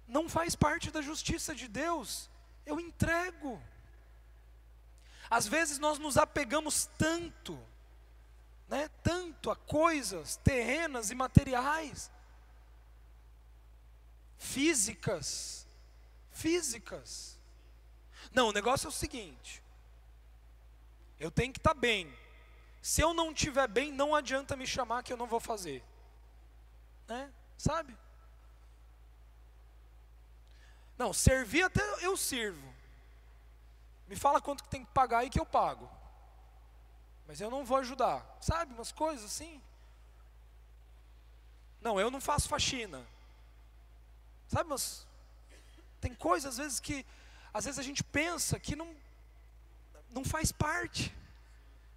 [0.05, 2.29] Não faz parte da justiça de Deus,
[2.65, 3.61] eu entrego.
[5.29, 7.57] Às vezes nós nos apegamos tanto,
[8.67, 12.11] né, tanto a coisas terrenas e materiais,
[14.39, 15.67] físicas.
[16.31, 17.37] Físicas.
[18.33, 19.61] Não, o negócio é o seguinte:
[21.19, 22.11] eu tenho que estar tá bem.
[22.81, 25.83] Se eu não estiver bem, não adianta me chamar que eu não vou fazer.
[27.07, 27.31] Né?
[27.57, 27.95] Sabe?
[30.97, 32.73] Não, servir até eu sirvo.
[34.07, 35.89] Me fala quanto que tem que pagar aí que eu pago.
[37.27, 38.25] Mas eu não vou ajudar.
[38.41, 39.61] Sabe, umas coisas assim.
[41.81, 43.05] Não, eu não faço faxina.
[44.49, 45.07] Sabe, mas
[46.01, 47.05] tem coisas às vezes que
[47.53, 48.95] às vezes a gente pensa que não
[50.09, 51.15] não faz parte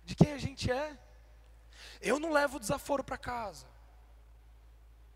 [0.04, 0.98] de quem a gente é.
[2.00, 3.66] Eu não levo desaforo para casa.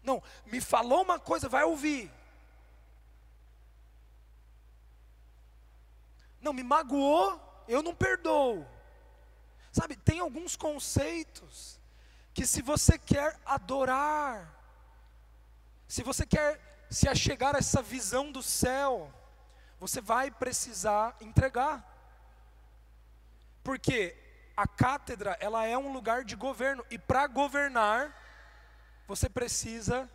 [0.02, 2.10] Não, me falou uma coisa, vai ouvir.
[6.40, 8.66] Não, me magoou, eu não perdoo.
[9.72, 11.78] Sabe, tem alguns conceitos
[12.32, 14.54] que se você quer adorar,
[15.86, 19.12] se você quer se achegar a essa visão do céu,
[19.78, 21.84] você vai precisar entregar.
[23.62, 24.16] Porque
[24.56, 28.14] a cátedra, ela é um lugar de governo e para governar,
[29.06, 30.10] você precisa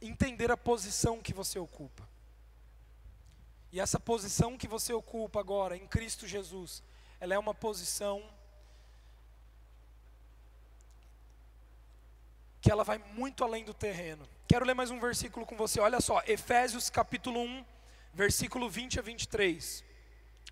[0.00, 2.08] entender a posição que você ocupa.
[3.70, 6.82] E essa posição que você ocupa agora em Cristo Jesus,
[7.18, 8.22] ela é uma posição
[12.60, 14.26] que ela vai muito além do terreno.
[14.46, 15.80] Quero ler mais um versículo com você.
[15.80, 17.64] Olha só, Efésios capítulo 1,
[18.12, 19.82] versículo 20 a 23.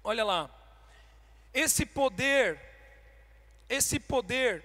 [0.03, 0.51] Olha lá.
[1.53, 2.59] Esse poder,
[3.69, 4.65] esse poder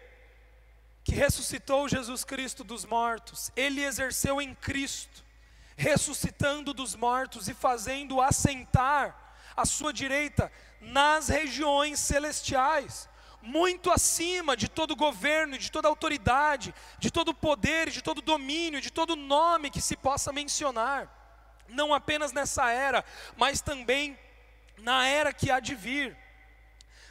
[1.03, 5.25] que ressuscitou Jesus Cristo dos mortos, ele exerceu em Cristo,
[5.75, 13.09] ressuscitando dos mortos e fazendo assentar à sua direita nas regiões celestiais,
[13.41, 18.91] muito acima de todo governo, de toda autoridade, de todo poder, de todo domínio, de
[18.91, 23.03] todo nome que se possa mencionar, não apenas nessa era,
[23.35, 24.17] mas também
[24.77, 26.17] na era que há de vir.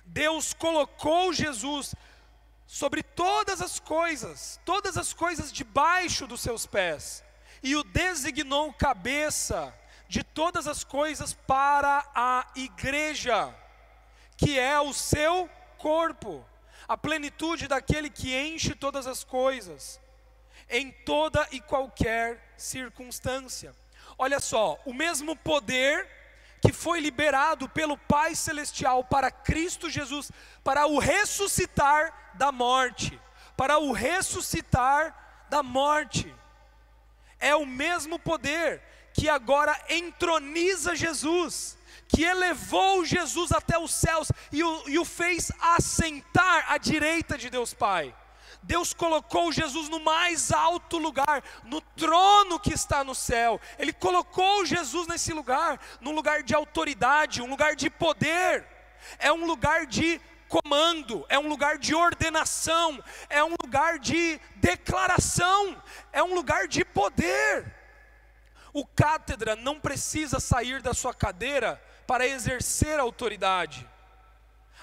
[0.04, 1.94] Deus colocou Jesus
[2.66, 7.24] sobre todas as coisas, todas as coisas debaixo dos seus pés,
[7.62, 9.74] e o designou cabeça
[10.08, 13.54] de todas as coisas para a igreja,
[14.36, 16.44] que é o seu corpo,
[16.88, 20.00] a plenitude daquele que enche todas as coisas,
[20.68, 23.74] em toda e qualquer circunstância.
[24.18, 26.08] Olha só, o mesmo poder
[26.60, 30.32] que foi liberado pelo Pai Celestial para Cristo Jesus,
[30.64, 33.20] para o ressuscitar da morte,
[33.56, 36.34] para o ressuscitar da morte.
[37.38, 41.76] É o mesmo poder que agora entroniza Jesus,
[42.08, 47.50] que elevou Jesus até os céus e o, e o fez assentar à direita de
[47.50, 48.14] Deus Pai.
[48.62, 53.60] Deus colocou Jesus no mais alto lugar, no trono que está no céu.
[53.78, 58.66] Ele colocou Jesus nesse lugar, num lugar de autoridade, um lugar de poder.
[59.18, 65.80] É um lugar de comando, é um lugar de ordenação, é um lugar de declaração,
[66.12, 67.72] é um lugar de poder.
[68.72, 73.88] O cátedra não precisa sair da sua cadeira para exercer autoridade.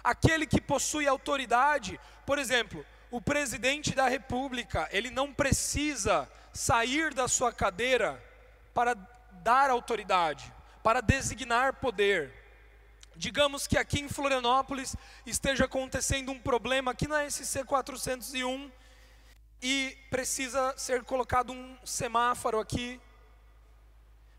[0.04, 7.28] Aquele que possui autoridade, por exemplo, o presidente da república, ele não precisa sair da
[7.28, 8.22] sua cadeira
[8.74, 8.96] para
[9.44, 12.34] dar autoridade, para designar poder.
[13.16, 18.72] Digamos que aqui em Florianópolis esteja acontecendo um problema aqui na SC 401
[19.62, 23.00] e precisa ser colocado um semáforo aqui.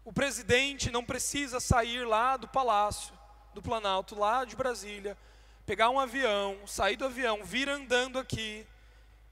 [0.04, 3.14] O presidente não precisa sair lá do palácio,
[3.54, 5.16] do Planalto, lá de Brasília,
[5.64, 8.66] pegar um avião, sair do avião, vir andando aqui,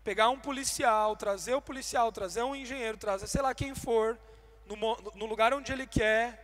[0.03, 4.19] pegar um policial, trazer o policial, trazer um engenheiro, trazer sei lá quem for,
[4.67, 4.77] no,
[5.15, 6.43] no lugar onde ele quer,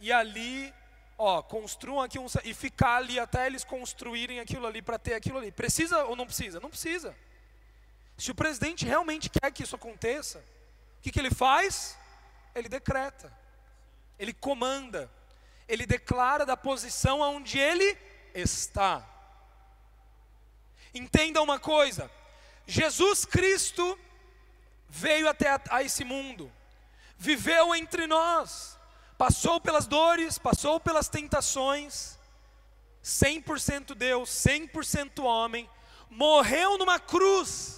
[0.00, 0.74] e ali,
[1.16, 2.26] ó, construam aqui um.
[2.44, 5.52] e ficar ali até eles construírem aquilo ali para ter aquilo ali.
[5.52, 6.58] Precisa ou não precisa?
[6.58, 7.14] Não precisa.
[8.16, 10.38] Se o presidente realmente quer que isso aconteça,
[10.98, 11.96] o que, que ele faz?
[12.54, 13.32] Ele decreta,
[14.18, 15.10] ele comanda,
[15.68, 17.96] ele declara da posição onde ele
[18.34, 19.06] está.
[20.94, 22.10] Entenda uma coisa:
[22.66, 23.98] Jesus Cristo
[24.88, 26.50] veio até a, a esse mundo,
[27.16, 28.78] viveu entre nós,
[29.16, 32.18] passou pelas dores, passou pelas tentações,
[33.04, 35.68] 100% Deus, 100% homem,
[36.10, 37.77] morreu numa cruz,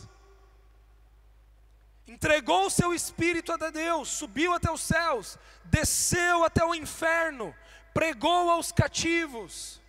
[2.11, 7.55] entregou o seu espírito a Deus, subiu até os céus, desceu até o inferno,
[7.95, 9.81] pregou aos cativos,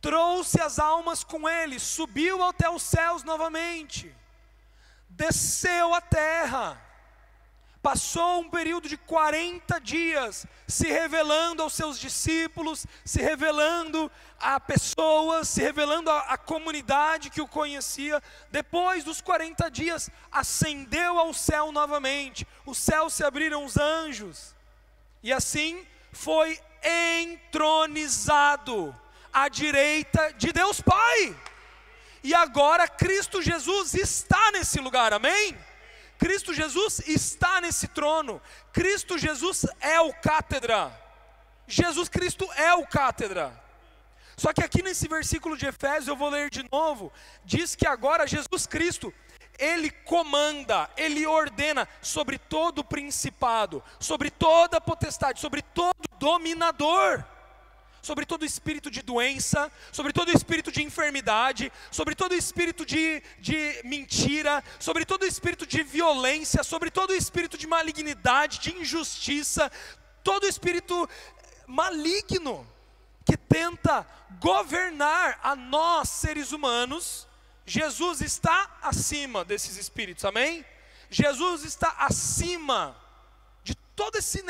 [0.00, 4.14] trouxe as almas com ele, subiu até os céus novamente,
[5.10, 6.80] desceu à terra,
[7.82, 14.10] passou um período de 40 dias se revelando aos seus discípulos, se revelando
[14.40, 18.22] a pessoas, se revelando à, comunidade que o conhecia.
[18.50, 24.54] Depois dos 40 dias, ascendeu ao céu novamente, os céus se abriram os anjos,
[25.22, 28.94] e assim foi entronizado
[29.32, 31.36] à direita de Deus Pai.
[32.22, 35.56] E agora Cristo Jesus está nesse lugar, amém?
[36.18, 38.42] Cristo Jesus está nesse trono.
[38.72, 40.92] Cristo Jesus é o cátedra.
[41.66, 43.52] Jesus Cristo é o cátedra.
[44.36, 47.12] Só que aqui nesse versículo de Efésios, eu vou ler de novo,
[47.44, 49.12] diz que agora Jesus Cristo,
[49.58, 57.24] ele comanda, ele ordena sobre todo principado, sobre toda potestade, sobre todo dominador
[58.08, 63.82] sobre todo espírito de doença, sobre todo espírito de enfermidade, sobre todo espírito de, de
[63.84, 69.70] mentira, sobre todo espírito de violência, sobre todo espírito de malignidade, de injustiça,
[70.24, 71.06] todo espírito
[71.66, 72.66] maligno
[73.26, 74.06] que tenta
[74.40, 77.28] governar a nós, seres humanos.
[77.66, 80.64] Jesus está acima desses espíritos, amém?
[81.10, 82.96] Jesus está acima
[83.62, 84.42] de todo esse,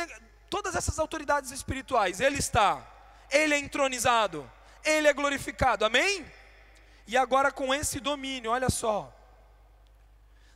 [0.49, 2.98] todas essas autoridades espirituais, Ele está,
[3.31, 4.51] Ele é entronizado,
[4.85, 6.25] Ele é glorificado, amém?
[7.07, 9.13] E agora com esse domínio, olha só,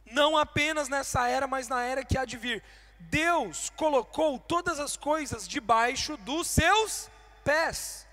[0.04, 2.62] não apenas nessa era, mas na era que há de vir,
[2.98, 7.10] Deus colocou todas as coisas debaixo dos seus
[7.42, 8.06] pés.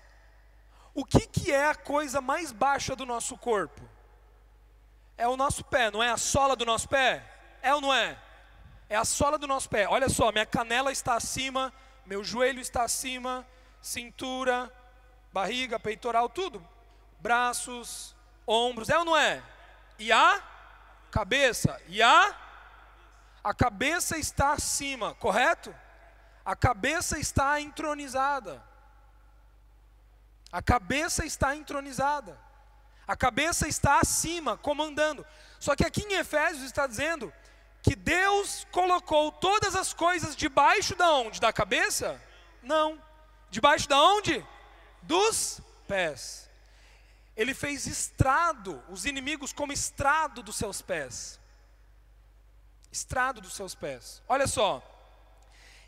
[0.94, 3.80] O que, que é a coisa mais baixa do nosso corpo?
[5.16, 7.22] É o nosso pé, não é a sola do nosso pé?
[7.62, 8.18] É ou não é?
[8.88, 9.86] É a sola do nosso pé.
[9.86, 11.72] Olha só, minha canela está acima,
[12.06, 13.46] meu joelho está acima,
[13.80, 14.72] cintura,
[15.32, 16.66] barriga, peitoral, tudo.
[17.20, 18.14] Braços,
[18.46, 19.42] ombros, é ou não é?
[19.98, 20.42] E a
[21.10, 22.36] cabeça, e a
[23.42, 25.74] a cabeça está acima, correto?
[26.44, 28.62] A cabeça está entronizada.
[30.52, 32.38] A cabeça está entronizada.
[33.06, 35.24] A cabeça está acima, comandando.
[35.58, 37.32] Só que aqui em Efésios está dizendo
[37.82, 41.40] que Deus colocou todas as coisas debaixo da onde?
[41.40, 42.20] Da cabeça?
[42.62, 43.00] Não.
[43.50, 44.44] Debaixo da onde?
[45.02, 46.48] Dos pés.
[47.36, 51.40] Ele fez estrado, os inimigos como estrado dos seus pés.
[52.92, 54.22] Estrado dos seus pés.
[54.28, 54.82] Olha só.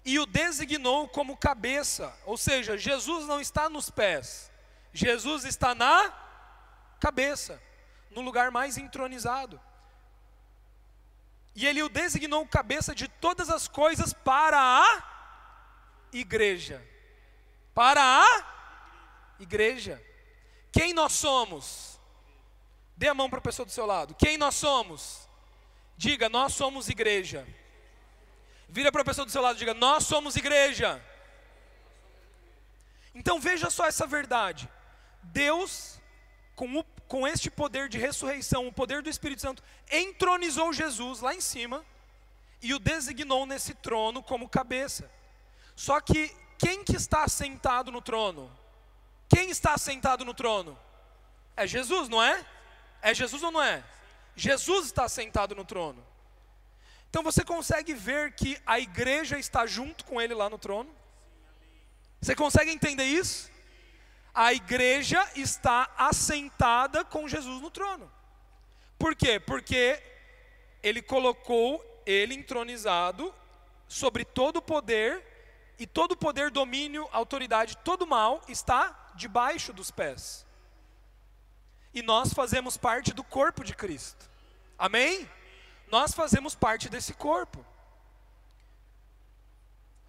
[0.05, 4.51] E o designou como cabeça, ou seja, Jesus não está nos pés.
[4.93, 6.13] Jesus está na
[6.99, 7.63] cabeça,
[8.11, 9.61] no lugar mais entronizado.
[11.55, 15.05] E ele o designou cabeça de todas as coisas para a
[16.13, 16.92] igreja.
[17.75, 20.03] Para a igreja.
[20.71, 21.99] Quem nós somos?
[22.97, 24.15] Dê a mão para a pessoa do seu lado.
[24.15, 25.29] Quem nós somos?
[25.97, 27.47] Diga, nós somos igreja.
[28.69, 31.03] Vira para a pessoa do seu lado e diga, nós somos igreja.
[33.15, 34.69] Então veja só essa verdade.
[35.23, 36.01] Deus,
[36.57, 41.35] com, o, com este poder de ressurreição, o poder do Espírito Santo, entronizou Jesus lá
[41.35, 41.85] em cima
[42.63, 45.11] e o designou nesse trono como cabeça.
[45.77, 48.51] Só que quem que está sentado no trono?
[49.29, 50.79] Quem está sentado no trono?
[51.57, 52.45] É Jesus, não é?
[53.01, 53.83] É Jesus ou não é?
[54.37, 56.05] Jesus está sentado no trono.
[57.11, 60.95] Então você consegue ver que a igreja está junto com ele lá no trono?
[62.21, 63.53] Você consegue entender isso?
[64.35, 68.11] a igreja está assentada com Jesus no trono.
[68.99, 69.39] Por quê?
[69.39, 70.01] Porque
[70.83, 73.35] ele colocou ele entronizado
[73.87, 75.23] sobre todo o poder,
[75.83, 80.47] e todo poder, domínio, autoridade, todo mal está debaixo dos pés.
[81.93, 84.31] E nós fazemos parte do corpo de Cristo.
[84.79, 85.29] Amém?
[85.91, 87.67] Nós fazemos parte desse corpo.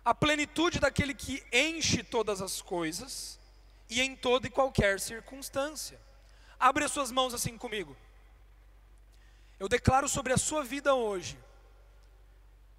[0.06, 3.40] A plenitude daquele que enche todas as coisas
[3.90, 6.00] e em toda e qualquer circunstância.
[6.60, 7.98] Abre as suas mãos assim comigo.
[9.60, 11.36] Eu declaro sobre a sua vida hoje,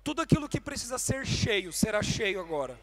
[0.05, 2.79] tudo aquilo que precisa ser cheio será cheio agora.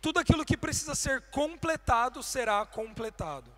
[0.00, 3.50] Tudo aquilo que precisa ser completado será completado.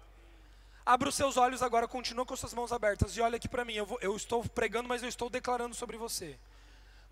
[0.87, 3.74] Abra os seus olhos agora, continua com suas mãos abertas e olha aqui para mim.
[3.74, 6.38] Eu, vou, eu estou pregando, mas eu estou declarando sobre você.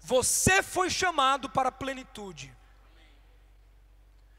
[0.00, 2.56] Você foi chamado para a plenitude.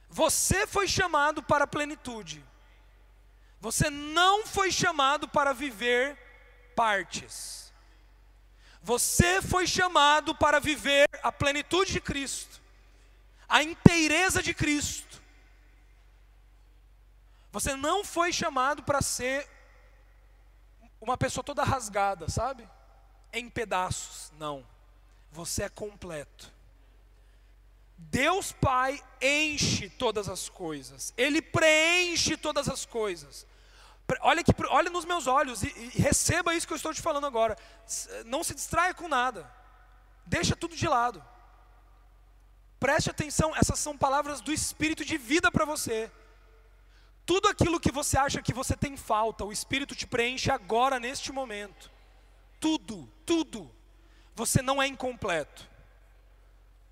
[0.09, 2.43] Você foi chamado para a plenitude.
[3.59, 6.17] Você não foi chamado para viver
[6.75, 7.68] partes.
[8.81, 12.61] Você foi chamado para viver a plenitude de Cristo,
[13.47, 15.21] a inteireza de Cristo.
[17.51, 19.47] Você não foi chamado para ser
[21.01, 22.67] uma pessoa toda rasgada, sabe?
[23.33, 24.31] Em pedaços.
[24.37, 24.65] Não.
[25.31, 26.51] Você é completo.
[27.97, 33.45] Deus Pai enche todas as coisas, Ele preenche todas as coisas.
[34.21, 37.27] Olha, aqui, olha nos meus olhos e, e receba isso que eu estou te falando
[37.27, 37.57] agora.
[38.25, 39.49] Não se distraia com nada,
[40.25, 41.23] deixa tudo de lado.
[42.79, 46.09] Preste atenção, essas são palavras do Espírito de vida para você.
[47.25, 51.31] Tudo aquilo que você acha que você tem falta, o Espírito te preenche agora, neste
[51.31, 51.91] momento.
[52.59, 53.69] Tudo, tudo.
[54.33, 55.69] Você não é incompleto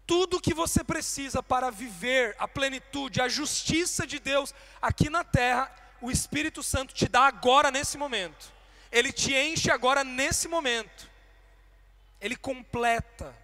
[0.08, 5.70] tudo que você precisa para viver a plenitude, a justiça de Deus aqui na terra,
[6.02, 8.52] o Espírito Santo te dá agora nesse momento.
[8.92, 11.10] Ele te enche agora nesse momento.
[12.20, 13.36] Ele completa,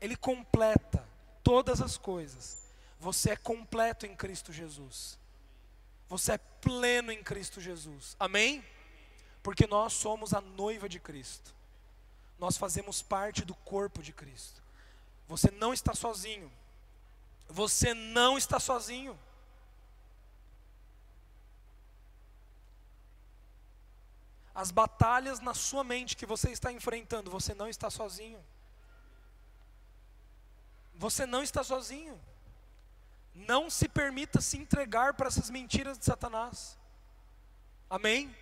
[0.00, 1.06] ele completa
[1.42, 2.64] todas as coisas.
[2.98, 5.18] Você é completo em Cristo Jesus.
[6.08, 8.16] Você é pleno em Cristo Jesus.
[8.18, 8.64] Amém?
[9.42, 11.54] Porque nós somos a noiva de Cristo.
[12.38, 14.62] Nós fazemos parte do corpo de Cristo.
[15.28, 16.50] Você não está sozinho.
[17.48, 19.18] Você não está sozinho.
[24.56, 28.42] As batalhas na sua mente que você está enfrentando, você não está sozinho.
[30.94, 32.18] Você não está sozinho.
[33.34, 36.78] Não se permita se entregar para essas mentiras de Satanás.
[37.90, 38.34] Amém?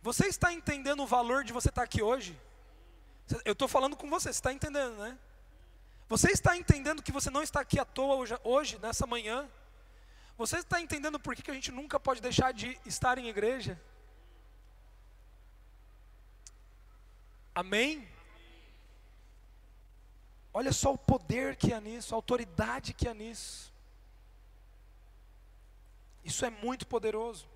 [0.00, 2.40] Você está entendendo o valor de você estar aqui hoje?
[3.44, 5.18] Eu estou falando com você, você está entendendo, né?
[6.08, 9.50] Você está entendendo que você não está aqui à toa hoje, hoje nessa manhã?
[10.36, 13.76] Você está entendendo por que, que a gente nunca pode deixar de estar em igreja?
[17.58, 18.08] Amém?
[20.54, 23.74] Olha só o poder que há nisso, a autoridade que há nisso.
[26.24, 27.48] Isso é muito poderoso.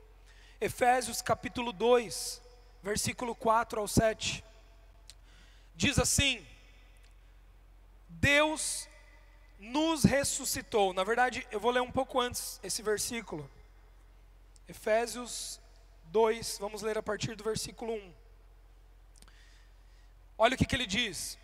[0.61, 2.43] Efésios capítulo 2,
[2.83, 4.45] versículo 4 ao 7.
[5.77, 6.45] Diz assim:
[8.09, 8.89] Deus
[9.57, 10.93] nos ressuscitou.
[10.93, 13.49] Na verdade, eu vou ler um pouco antes esse versículo.
[14.67, 15.61] Efésios
[16.07, 18.22] 2, vamos ler a partir do versículo 1.
[20.43, 21.39] Olha o que, que ele diz: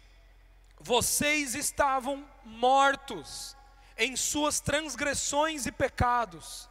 [0.80, 3.57] Vocês estavam mortos
[3.96, 6.68] em suas transgressões e pecados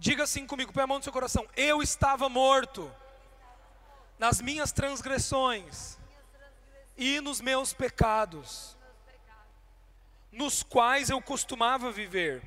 [0.00, 1.46] Diga assim comigo, põe a mão no seu coração.
[1.54, 2.90] Eu estava morto
[4.18, 5.98] nas minhas transgressões
[6.96, 8.78] e nos meus pecados,
[10.32, 12.42] nos quais eu costumava viver.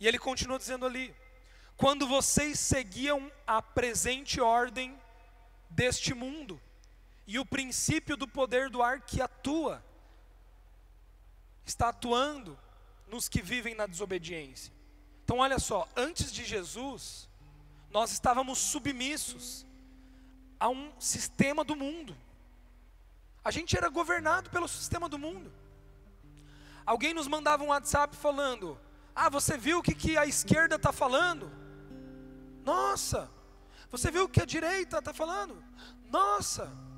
[0.00, 1.14] E ele continua dizendo ali:
[1.76, 5.00] quando vocês seguiam a presente ordem
[5.70, 6.60] deste mundo
[7.30, 9.84] e o princípio do poder do ar que atua,
[11.64, 12.58] está atuando
[13.06, 14.74] nos que vivem na desobediência.
[15.22, 17.28] Então, olha só, antes de Jesus,
[17.88, 19.64] nós estávamos submissos
[20.58, 22.16] a um sistema do mundo.
[23.44, 25.52] A gente era governado pelo sistema do mundo.
[26.84, 28.76] Alguém nos mandava um WhatsApp falando:
[29.14, 31.48] Ah, você viu o que, que a esquerda está falando?
[32.64, 33.30] Nossa!
[33.88, 35.62] Você viu o que a direita está falando?
[36.10, 36.89] Nossa!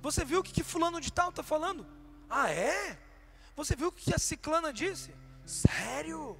[0.00, 1.86] Você viu o que, que fulano de tal está falando?
[2.28, 2.98] Ah, é?
[3.56, 5.12] Você viu o que a ciclana disse?
[5.44, 6.38] Sério?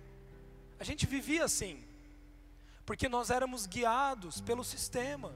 [0.78, 1.82] A gente vivia assim,
[2.86, 5.34] porque nós éramos guiados pelo sistema.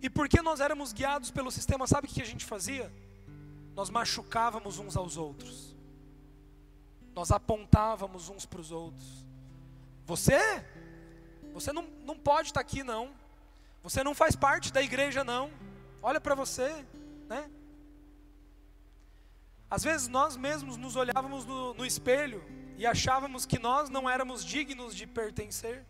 [0.00, 2.92] E porque nós éramos guiados pelo sistema, sabe o que a gente fazia?
[3.74, 5.74] Nós machucávamos uns aos outros,
[7.14, 9.24] nós apontávamos uns para os outros.
[10.06, 10.38] Você?
[11.52, 13.12] Você não, não pode estar aqui, não.
[13.82, 15.50] Você não faz parte da igreja, não.
[16.06, 16.84] Olha para você,
[17.26, 17.50] né?
[19.70, 22.44] Às vezes nós mesmos nos olhávamos no, no espelho
[22.76, 25.82] e achávamos que nós não éramos dignos de pertencer.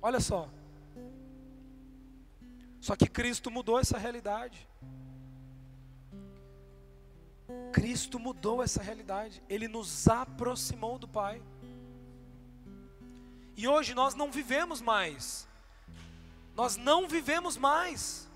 [0.00, 0.48] Olha só.
[2.80, 4.66] Só que Cristo mudou essa realidade.
[7.74, 9.42] Cristo mudou essa realidade.
[9.46, 11.42] Ele nos aproximou do Pai.
[13.58, 15.46] E hoje nós não vivemos mais.
[16.56, 18.29] Nós não vivemos mais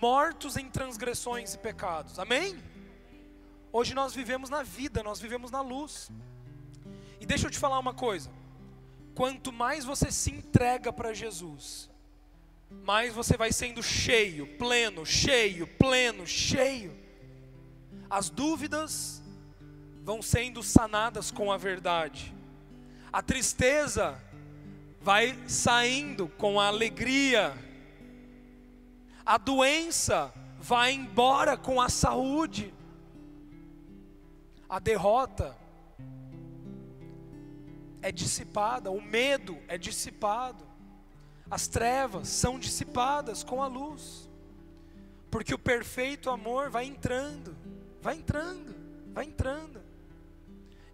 [0.00, 2.18] mortos em transgressões e pecados.
[2.18, 2.58] Amém?
[3.72, 6.10] Hoje nós vivemos na vida, nós vivemos na luz.
[7.20, 8.30] E deixa eu te falar uma coisa:
[9.14, 11.90] quanto mais você se entrega para Jesus,
[12.70, 16.96] mais você vai sendo cheio, pleno, cheio, pleno, cheio.
[18.08, 19.22] As dúvidas
[20.02, 22.34] vão sendo sanadas com a verdade.
[23.12, 24.20] A tristeza
[25.00, 27.65] vai saindo com a alegria.
[29.26, 32.72] A doença vai embora com a saúde.
[34.68, 35.56] A derrota
[38.00, 40.64] é dissipada, o medo é dissipado,
[41.50, 44.30] as trevas são dissipadas com a luz,
[45.28, 47.56] porque o perfeito amor vai entrando,
[48.00, 48.74] vai entrando,
[49.12, 49.82] vai entrando,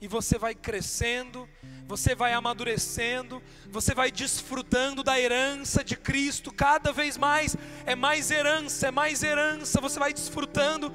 [0.02, 1.48] e você vai crescendo,
[1.86, 3.40] você vai amadurecendo,
[3.70, 9.22] você vai desfrutando da herança de Cristo cada vez mais, é mais herança, é mais
[9.22, 10.92] herança, você vai desfrutando,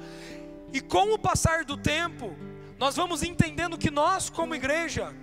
[0.74, 2.36] e com o passar do tempo,
[2.78, 5.16] nós vamos entendendo que nós, como igreja,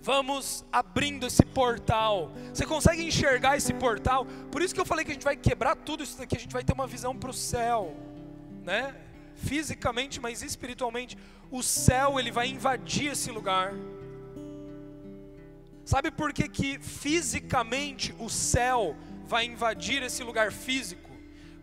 [0.00, 2.32] vamos abrindo esse portal.
[2.54, 4.24] Você consegue enxergar esse portal?
[4.50, 6.54] Por isso que eu falei que a gente vai quebrar tudo isso daqui, a gente
[6.54, 7.94] vai ter uma visão para o céu,
[8.64, 8.94] né?
[9.40, 11.16] Fisicamente, mas espiritualmente,
[11.50, 13.72] o céu ele vai invadir esse lugar.
[15.84, 21.10] Sabe por que, que fisicamente o céu vai invadir esse lugar físico?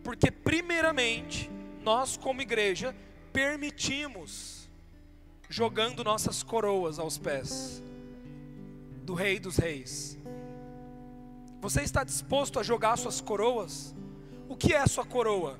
[0.02, 1.50] Porque primeiramente
[1.82, 2.94] nós como igreja
[3.32, 4.68] permitimos
[5.48, 7.82] jogando nossas coroas aos pés
[9.02, 10.18] do Rei dos Reis.
[11.60, 13.94] Você está disposto a jogar suas coroas?
[14.48, 15.58] O que é sua coroa?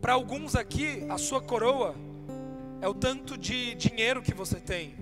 [0.00, 1.94] Para alguns aqui, a sua coroa
[2.80, 4.94] é o tanto de dinheiro que você tem.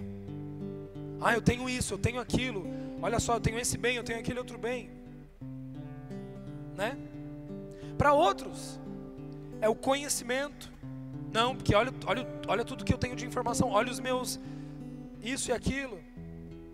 [1.20, 2.66] Ah, eu tenho isso, eu tenho aquilo.
[3.00, 4.90] Olha só, eu tenho esse bem, eu tenho aquele outro bem.
[6.76, 6.96] Né?
[7.96, 8.80] Para outros,
[9.60, 10.72] é o conhecimento.
[11.32, 14.40] Não, porque olha, olha, olha tudo que eu tenho de informação, olha os meus
[15.22, 15.98] isso e aquilo.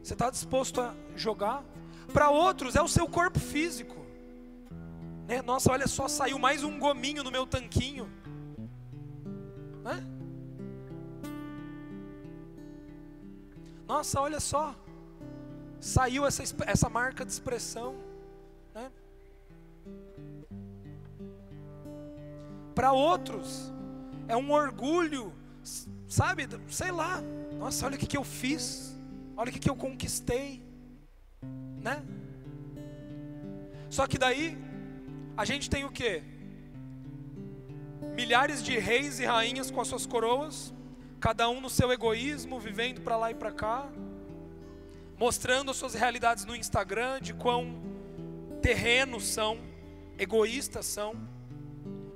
[0.03, 1.65] Você está disposto a jogar?
[2.13, 4.04] Para outros é o seu corpo físico.
[5.27, 5.43] Né?
[5.43, 8.11] Nossa, olha só, saiu mais um gominho no meu tanquinho.
[9.83, 10.05] Né?
[13.87, 14.75] Nossa, olha só,
[15.81, 17.97] saiu essa, essa marca de expressão.
[18.75, 18.91] Né?
[22.75, 23.73] Para outros,
[24.27, 25.33] é um orgulho,
[26.09, 26.49] sabe?
[26.69, 27.23] Sei lá,
[27.59, 28.99] nossa, olha o que, que eu fiz,
[29.37, 30.63] olha o que, que eu conquistei,
[31.81, 32.03] né?
[33.91, 34.59] Só que daí,
[35.37, 36.23] a gente tem o que?
[38.15, 40.73] Milhares de reis e rainhas com as suas coroas,
[41.19, 43.89] cada um no seu egoísmo, vivendo para lá e para cá,
[45.19, 47.83] mostrando as suas realidades no Instagram, de quão
[48.63, 49.59] terrenos são,
[50.19, 51.15] egoístas são.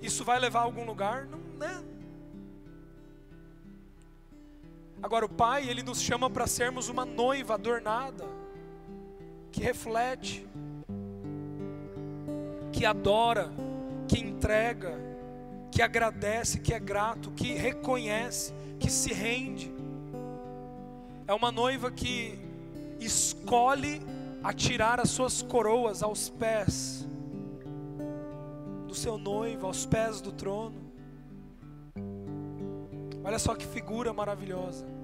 [0.01, 1.27] Isso vai levar a algum lugar?
[1.27, 1.85] Não, né?
[5.03, 8.25] Agora o Pai, ele nos chama para sermos uma noiva adornada,
[9.53, 10.47] que reflete,
[12.73, 13.51] que adora,
[14.07, 14.95] que entrega,
[15.71, 19.73] que agradece, que é grato, que reconhece, que se rende.
[21.27, 22.39] É uma noiva que
[23.01, 24.01] escolhe
[24.43, 27.07] atirar as suas coroas aos pés
[28.87, 30.89] do seu noivo, aos pés do trono.
[33.25, 34.98] Olha só que figura maravilhosa.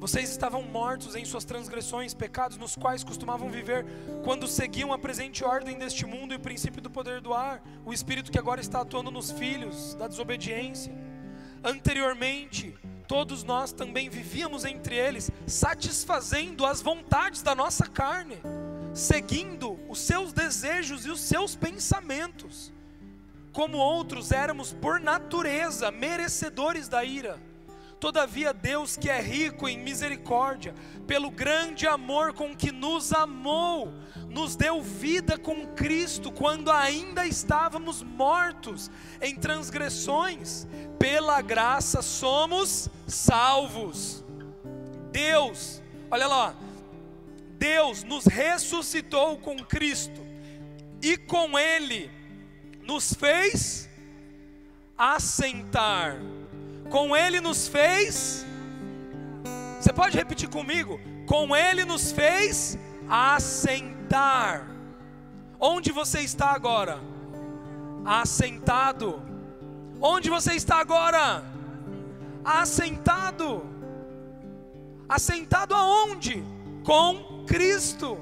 [0.00, 3.84] Vocês estavam mortos em suas transgressões, pecados nos quais costumavam viver
[4.24, 7.92] quando seguiam a presente ordem deste mundo e o princípio do poder do ar, o
[7.92, 10.90] espírito que agora está atuando nos filhos da desobediência.
[11.62, 12.74] Anteriormente,
[13.06, 18.38] todos nós também vivíamos entre eles, satisfazendo as vontades da nossa carne,
[18.94, 22.72] seguindo os seus desejos e os seus pensamentos.
[23.52, 27.49] Como outros éramos por natureza merecedores da ira
[28.00, 30.74] Todavia, Deus, que é rico em misericórdia,
[31.06, 33.92] pelo grande amor com que nos amou,
[34.30, 38.90] nos deu vida com Cristo quando ainda estávamos mortos
[39.20, 40.66] em transgressões,
[40.98, 44.24] pela graça somos salvos.
[45.12, 46.54] Deus, olha lá,
[47.58, 50.26] Deus nos ressuscitou com Cristo
[51.02, 52.10] e com Ele
[52.82, 53.90] nos fez
[54.96, 56.18] assentar
[56.90, 58.44] com Ele nos fez.
[59.80, 61.00] Você pode repetir comigo?
[61.26, 62.76] Com Ele nos fez
[63.08, 64.66] assentar.
[65.58, 66.98] Onde você está agora?
[68.04, 69.22] Assentado.
[70.00, 71.44] Onde você está agora?
[72.44, 73.62] Assentado.
[75.08, 76.42] Assentado aonde?
[76.84, 78.18] Com Cristo.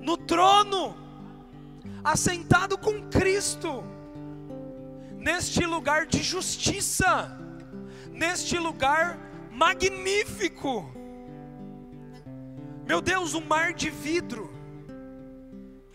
[0.00, 0.94] No trono.
[2.04, 3.93] Assentado com Cristo
[5.24, 7.34] neste lugar de justiça,
[8.10, 9.18] neste lugar
[9.50, 10.92] magnífico.
[12.86, 14.52] Meu Deus, um mar de vidro,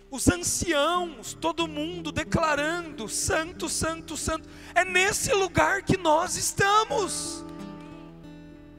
[0.09, 4.49] os anciãos, todo mundo declarando: Santo, Santo, Santo.
[4.73, 7.45] É nesse lugar que nós estamos,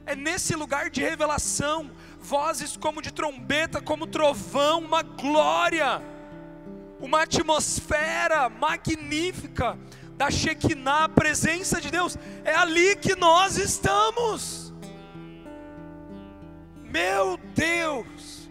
[0.05, 1.89] é nesse lugar de revelação,
[2.19, 6.01] vozes como de trombeta, como trovão, uma glória,
[6.99, 9.79] uma atmosfera magnífica
[10.21, 12.15] da Shekinah, a presença de Deus,
[12.45, 14.71] é ali que nós estamos.
[16.83, 18.47] Meu Deus,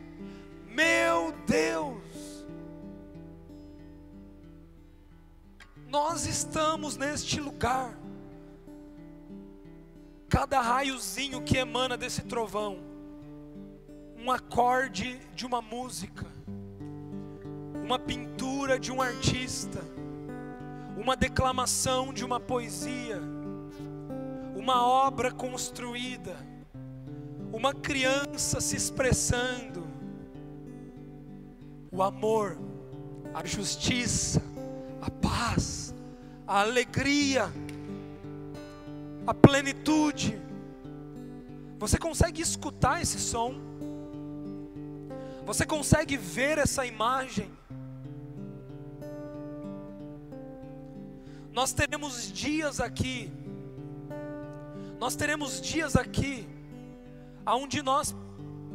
[0.67, 2.45] meu Deus,
[5.87, 7.97] nós estamos neste lugar.
[10.29, 12.81] Cada raiozinho que emana desse trovão,
[14.17, 16.27] um acorde de uma música,
[17.85, 19.79] uma pintura de um artista,
[21.01, 23.19] uma declamação de uma poesia,
[24.55, 26.37] uma obra construída,
[27.51, 29.89] uma criança se expressando.
[31.91, 32.59] O amor,
[33.33, 34.43] a justiça,
[35.01, 35.95] a paz,
[36.47, 37.51] a alegria,
[39.27, 40.39] a plenitude.
[41.79, 43.55] Você consegue escutar esse som?
[45.47, 47.51] Você consegue ver essa imagem?
[51.53, 53.33] Nós teremos dias aqui,
[54.99, 56.49] nós teremos dias aqui,
[57.47, 58.15] onde nós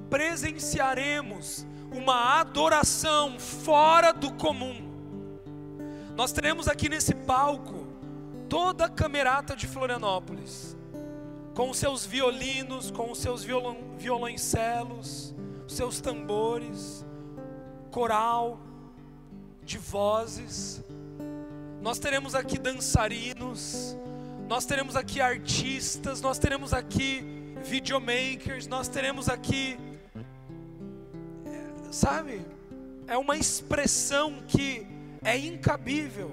[0.09, 4.93] presenciaremos uma adoração fora do comum.
[6.15, 7.87] Nós teremos aqui nesse palco
[8.49, 10.75] toda a camerata de Florianópolis,
[11.53, 15.33] com os seus violinos, com os seus violon, violoncelos,
[15.65, 17.05] os seus tambores,
[17.91, 18.59] coral
[19.63, 20.83] de vozes.
[21.85, 23.95] Nós teremos aqui dançarinos,
[24.49, 27.23] nós teremos aqui artistas, nós teremos aqui
[27.63, 29.77] videomakers, nós teremos aqui
[31.91, 32.43] sabe?
[33.07, 34.87] É uma expressão que
[35.23, 36.31] é incabível.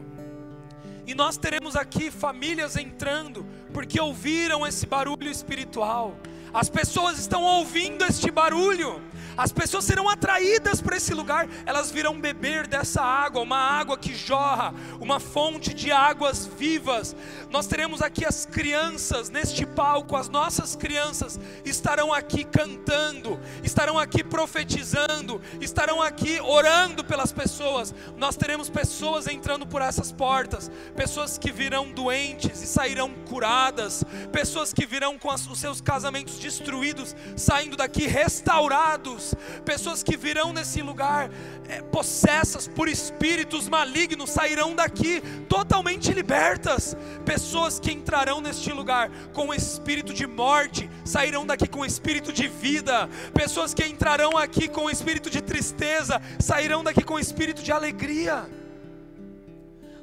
[1.07, 3.45] E nós teremos aqui famílias entrando
[3.75, 6.17] porque ouviram esse barulho espiritual.
[6.55, 9.03] As pessoas estão ouvindo este barulho
[9.37, 14.15] as pessoas serão atraídas para esse lugar, elas virão beber dessa água, uma água que
[14.15, 17.17] jorra, uma fonte de águas vivas.
[17.51, 24.23] Nós teremos aqui as crianças neste palco, as nossas crianças estarão aqui cantando, estarão aqui
[24.23, 27.95] profetizando, estarão aqui orando pelas pessoas.
[28.17, 34.73] Nós teremos pessoas entrando por essas portas, pessoas que virão doentes e sairão curadas, pessoas
[34.73, 39.22] que virão com os seus casamentos destruídos, saindo daqui restaurados
[39.65, 41.31] pessoas que virão nesse lugar
[41.69, 49.53] é, possessas por espíritos malignos sairão daqui totalmente libertas, pessoas que entrarão neste lugar com
[49.53, 55.31] espírito de morte sairão daqui com espírito de vida, pessoas que entrarão aqui com espírito
[55.31, 58.49] de tristeza sairão daqui com espírito de alegria.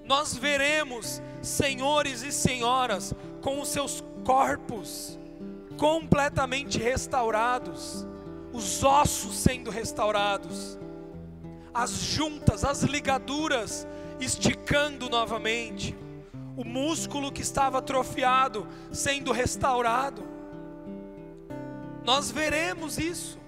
[0.06, 5.18] Nós veremos senhores e senhoras com os seus corpos
[5.78, 8.06] completamente restaurados
[8.60, 10.78] os ossos sendo restaurados,
[11.74, 13.88] as juntas, as ligaduras
[14.20, 15.98] esticando novamente,
[16.58, 20.28] o músculo que estava atrofiado sendo restaurado.
[22.04, 23.40] Nós veremos isso.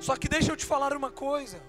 [0.00, 1.60] Só que deixa eu te falar uma coisa.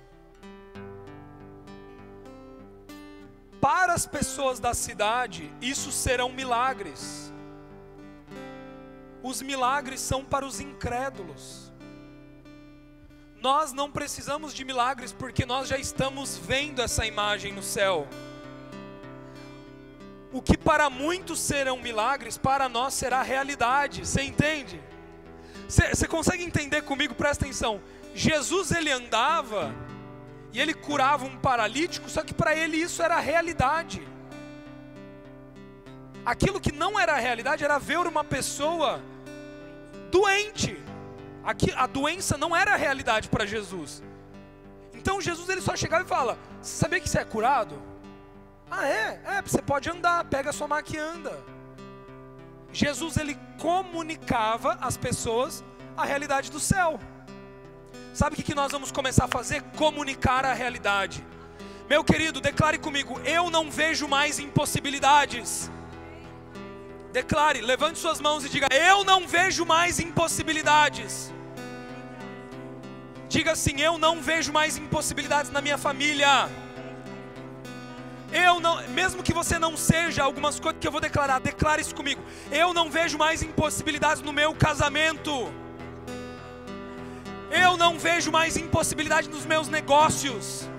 [3.60, 7.34] Para as pessoas da cidade, isso serão milagres.
[9.24, 11.67] Os milagres são para os incrédulos.
[13.42, 18.08] Nós não precisamos de milagres porque nós já estamos vendo essa imagem no céu.
[20.32, 24.06] O que para muitos serão milagres, para nós será realidade.
[24.06, 24.82] Você entende?
[25.68, 27.14] Você consegue entender comigo?
[27.14, 27.80] Presta atenção.
[28.16, 29.74] Jesus ele andava
[30.52, 34.02] e ele curava um paralítico, só que para ele isso era realidade.
[36.26, 39.02] Aquilo que não era realidade era ver uma pessoa
[40.12, 40.87] doente.
[41.48, 44.04] Aqui, a doença não era a realidade para Jesus.
[44.94, 47.82] Então Jesus ele só chegava e fala: Você sabia que você é curado?
[48.70, 49.22] Ah, é?
[49.26, 51.40] É, você pode andar, pega a sua maca e anda.
[52.74, 55.64] Jesus ele comunicava às pessoas
[55.96, 57.00] a realidade do céu.
[58.14, 59.62] Sabe o que nós vamos começar a fazer?
[59.78, 61.26] Comunicar a realidade.
[61.90, 65.72] Meu querido, declare comigo: eu não vejo mais impossibilidades.
[67.14, 71.37] Declare, levante suas mãos e diga: eu não vejo mais impossibilidades.
[73.30, 76.50] Diga assim: Eu não vejo mais impossibilidades na minha família.
[78.32, 81.96] Eu não, mesmo que você não seja algumas coisas que eu vou declarar, declare isso
[81.96, 82.22] comigo.
[82.52, 85.52] Eu não vejo mais impossibilidades no meu casamento.
[87.50, 90.70] Eu não vejo mais impossibilidade nos meus negócios.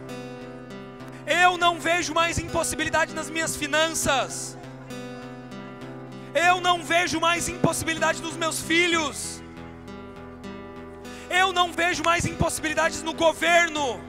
[1.27, 4.59] Eu não vejo mais impossibilidade nas minhas finanças.
[6.35, 9.43] Eu não vejo mais impossibilidade nos meus filhos.
[11.31, 14.01] Eu não vejo mais impossibilidades no governo.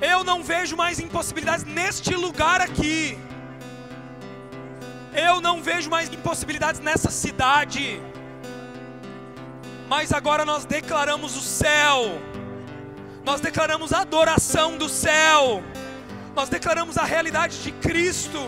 [0.00, 3.18] Eu não vejo mais impossibilidades neste lugar aqui.
[5.14, 8.00] Eu não vejo mais impossibilidades nessa cidade.
[9.88, 12.20] Mas agora nós declaramos o céu.
[13.24, 15.62] Nós declaramos a adoração do céu.
[16.34, 18.40] Nós declaramos a realidade de Cristo.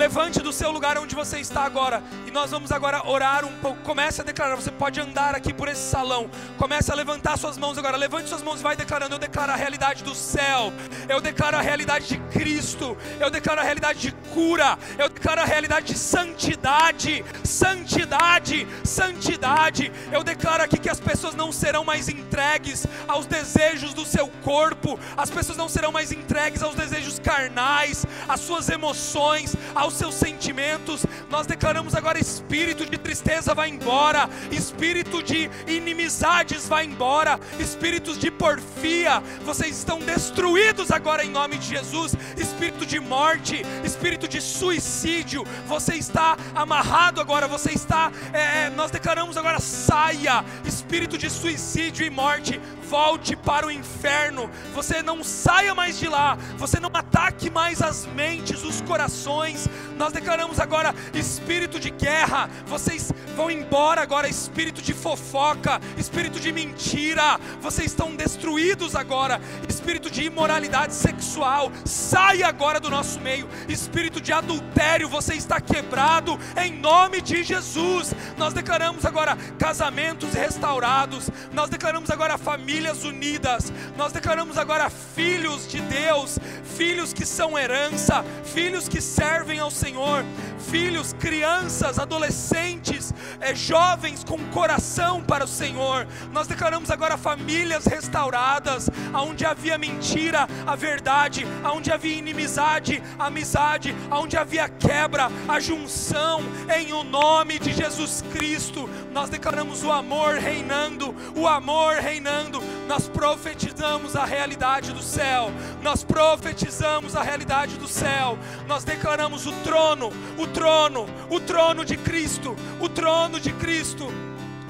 [0.00, 2.02] Levante do seu lugar onde você está agora.
[2.26, 3.82] E nós vamos agora orar um pouco.
[3.82, 4.56] Comece a declarar.
[4.56, 6.30] Você pode andar aqui por esse salão.
[6.56, 7.98] Comece a levantar suas mãos agora.
[7.98, 9.16] Levante suas mãos e vai declarando.
[9.16, 10.72] Eu declaro a realidade do céu.
[11.06, 12.96] Eu declaro a realidade de Cristo.
[13.20, 14.78] Eu declaro a realidade de cura.
[14.98, 17.22] Eu declaro a realidade de santidade.
[17.44, 18.66] Santidade.
[18.82, 19.92] Santidade.
[20.10, 24.98] Eu declaro aqui que as pessoas não serão mais entregues aos desejos do seu corpo.
[25.14, 30.14] As pessoas não serão mais entregues aos desejos carnais, às suas emoções, aos aos seus
[30.14, 31.04] sentimentos.
[31.28, 38.30] Nós declaramos agora: espírito de tristeza vai embora, espírito de inimizades vai embora, espíritos de
[38.30, 42.14] porfia, vocês estão destruídos agora em nome de Jesus.
[42.36, 48.90] Espírito espírito de morte, espírito de suicídio, você está amarrado agora, você está, é, nós
[48.90, 55.74] declaramos agora, saia, espírito de suicídio e morte, volte para o inferno, você não saia
[55.74, 59.68] mais de lá, você não ataque mais as mentes, os corações.
[59.96, 66.52] Nós declaramos agora espírito de guerra, vocês vão embora agora, espírito de fofoca, espírito de
[66.52, 74.20] mentira, vocês estão destruídos agora, espírito de imoralidade sexual, saia agora do nosso meio, espírito
[74.20, 78.14] de adultério, você está quebrado em nome de Jesus.
[78.36, 83.72] Nós declaramos agora casamentos restaurados, nós declaramos agora família famílias unidas.
[83.96, 86.38] Nós declaramos agora filhos de Deus,
[86.76, 90.24] filhos que são herança, filhos que servem ao Senhor,
[90.60, 96.06] filhos, crianças, adolescentes, é, jovens com coração para o Senhor.
[96.32, 104.36] Nós declaramos agora famílias restauradas, aonde havia mentira, a verdade, aonde havia inimizade, amizade, aonde
[104.36, 106.42] havia quebra, a junção,
[106.76, 108.88] em o nome de Jesus Cristo.
[109.12, 115.50] Nós declaramos o amor reinando, o amor reinando, nós profetizamos a realidade do céu,
[115.82, 121.96] nós profetizamos a realidade do céu, nós declaramos o trono, o trono, o trono de
[121.96, 124.08] Cristo, o trono de Cristo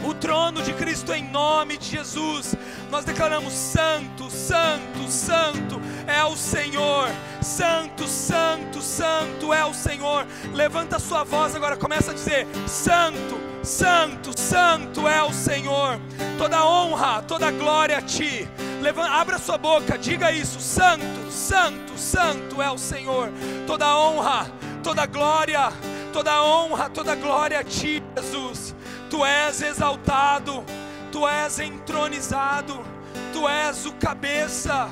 [0.05, 2.55] o trono de Cristo em nome de Jesus.
[2.91, 7.09] Nós declaramos: Santo, Santo, Santo é o Senhor.
[7.43, 10.27] Santo, Santo, Santo é o Senhor.
[10.53, 16.01] Levanta a sua voz agora, começa a dizer: Santo, Santo, Santo é o Senhor.
[16.39, 18.49] Toda honra, toda glória a Ti.
[18.81, 23.31] Levanta, abra sua boca, diga isso: Santo, Santo, Santo é o Senhor.
[23.67, 24.51] Toda honra,
[24.83, 25.73] toda glória,
[26.13, 28.75] toda honra, toda glória a Ti, Jesus.
[29.09, 30.65] Tu és exaltado,
[31.13, 32.85] Tu és entronizado,
[33.33, 34.89] Tu és o cabeça,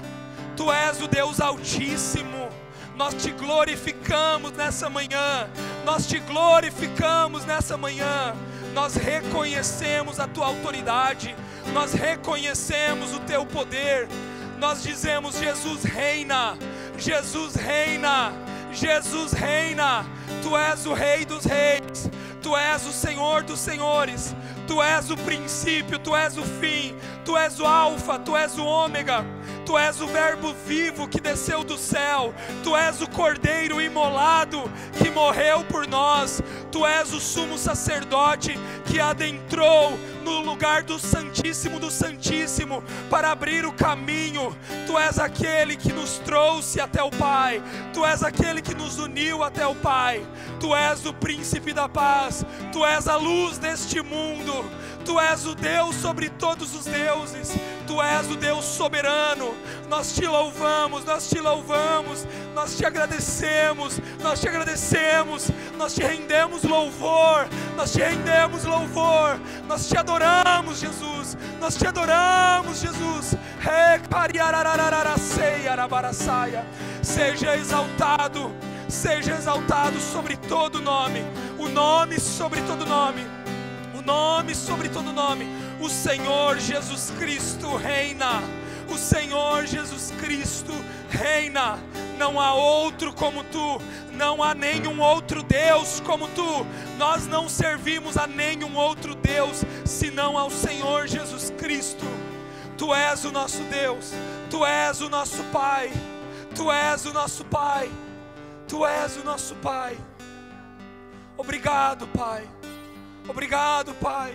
[0.56, 2.48] Tu és o Deus Altíssimo.
[2.96, 5.48] Nós te glorificamos nessa manhã,
[5.84, 8.34] nós te glorificamos nessa manhã
[8.78, 11.34] nós reconhecemos a tua autoridade,
[11.72, 14.08] nós reconhecemos o teu poder,
[14.58, 16.56] nós dizemos: Jesus reina,
[16.96, 18.32] Jesus reina,
[18.72, 20.04] Jesus reina,
[20.42, 22.10] tu és o Rei dos Reis,
[22.42, 24.34] tu és o Senhor dos Senhores,
[24.66, 26.94] tu és o princípio, tu és o fim,
[27.28, 29.22] tu és o Alfa, tu és o Ômega.
[29.66, 32.32] Tu és o Verbo vivo que desceu do céu,
[32.64, 34.62] Tu és o Cordeiro imolado
[34.96, 36.40] que morreu por nós,
[36.72, 39.92] Tu és o sumo sacerdote que adentrou
[40.24, 44.56] no lugar do Santíssimo do Santíssimo para abrir o caminho.
[44.86, 47.62] Tu és aquele que nos trouxe até o Pai,
[47.92, 50.26] Tu és aquele que nos uniu até o Pai,
[50.58, 54.64] Tu és o príncipe da paz, Tu és a luz deste mundo.
[55.04, 57.52] Tu és o Deus sobre todos os deuses,
[57.86, 59.54] Tu és o Deus soberano.
[59.88, 66.62] Nós te louvamos, nós te louvamos, nós te agradecemos, nós te agradecemos, nós te rendemos
[66.62, 73.36] louvor, nós te rendemos louvor, nós te adoramos, Jesus, nós te adoramos, Jesus.
[77.02, 78.52] Seja exaltado,
[78.88, 81.24] seja exaltado sobre todo nome,
[81.58, 83.37] o nome sobre todo nome
[84.08, 85.46] nome sobre todo nome.
[85.78, 88.42] O Senhor Jesus Cristo reina.
[88.88, 90.72] O Senhor Jesus Cristo
[91.10, 91.78] reina.
[92.16, 93.80] Não há outro como tu,
[94.12, 96.66] não há nenhum outro Deus como tu.
[96.96, 102.06] Nós não servimos a nenhum outro Deus senão ao Senhor Jesus Cristo.
[102.78, 104.12] Tu és o nosso Deus,
[104.48, 105.92] tu és o nosso Pai,
[106.54, 107.90] tu és o nosso Pai,
[108.68, 109.98] tu és o nosso Pai.
[111.36, 112.48] Obrigado, Pai.
[113.28, 114.34] Obrigado, Pai.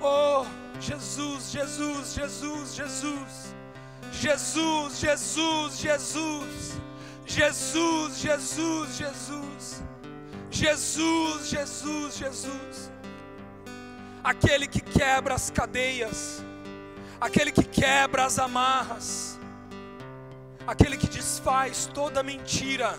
[0.00, 0.46] Oh,
[0.80, 3.54] Jesus, Jesus, Jesus, Jesus.
[4.12, 6.80] Jesus, Jesus, Jesus.
[7.26, 9.82] Jesus, Jesus, Jesus.
[10.50, 12.90] Jesus, Jesus, Jesus.
[14.22, 16.44] Aquele que quebra as cadeias,
[17.20, 19.36] aquele que quebra as amarras,
[20.64, 22.96] aquele que desfaz toda mentira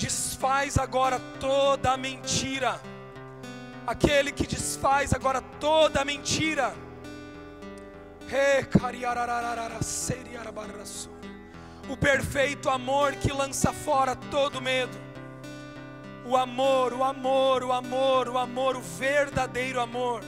[0.00, 2.80] desfaz agora toda a mentira.
[3.86, 6.72] Aquele que desfaz agora toda a mentira.
[11.88, 14.96] O perfeito amor que lança fora todo medo.
[16.24, 20.22] O amor, o amor, o amor, o amor, o verdadeiro amor.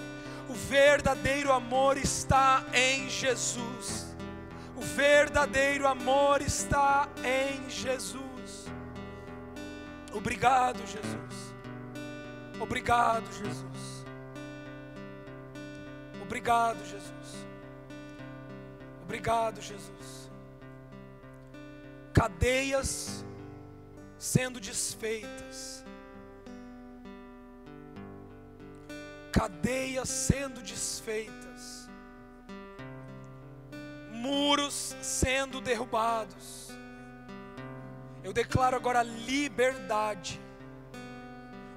[0.49, 4.15] O verdadeiro amor está em Jesus.
[4.77, 8.22] O verdadeiro amor está em Jesus.
[10.15, 11.55] Obrigado, Jesus.
[12.61, 14.05] Obrigado, Jesus.
[16.23, 17.47] Obrigado, Jesus.
[19.03, 20.23] Obrigado, Jesus.
[22.23, 23.25] cadeias
[24.17, 25.85] sendo desfeitas,
[29.33, 31.89] cadeias sendo desfeitas,
[34.13, 36.62] muros sendo derrubados.
[38.23, 40.41] Eu declaro agora liberdade.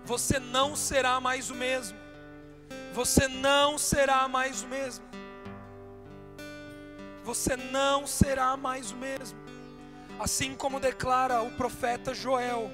[0.03, 1.97] Você não será mais o mesmo.
[2.93, 5.05] Você não será mais o mesmo.
[7.23, 9.39] Você não será mais o mesmo.
[10.19, 12.69] Assim como declara o profeta Joel,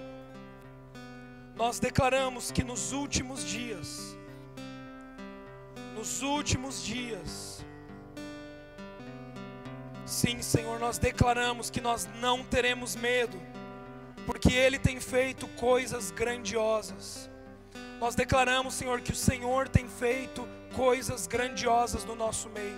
[1.56, 4.16] nós declaramos que nos últimos dias,
[5.96, 7.66] nos últimos dias,
[10.06, 13.42] sim, Senhor, nós declaramos que nós não teremos medo,
[14.26, 17.30] porque Ele tem feito coisas grandiosas.
[18.00, 22.78] Nós declaramos, Senhor, que o Senhor tem feito coisas grandiosas no nosso meio.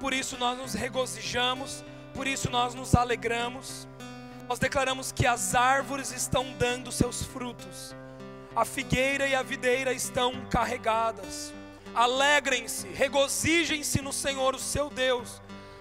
[0.00, 3.86] Por isso nós nos regozijamos, por isso nós nos alegramos.
[4.48, 7.94] Nós declaramos que as árvores estão dando seus frutos.
[8.56, 11.52] A figueira e a videira estão carregadas.
[11.94, 15.40] Alegrem-se, regozijem-se no Senhor, o seu Deus,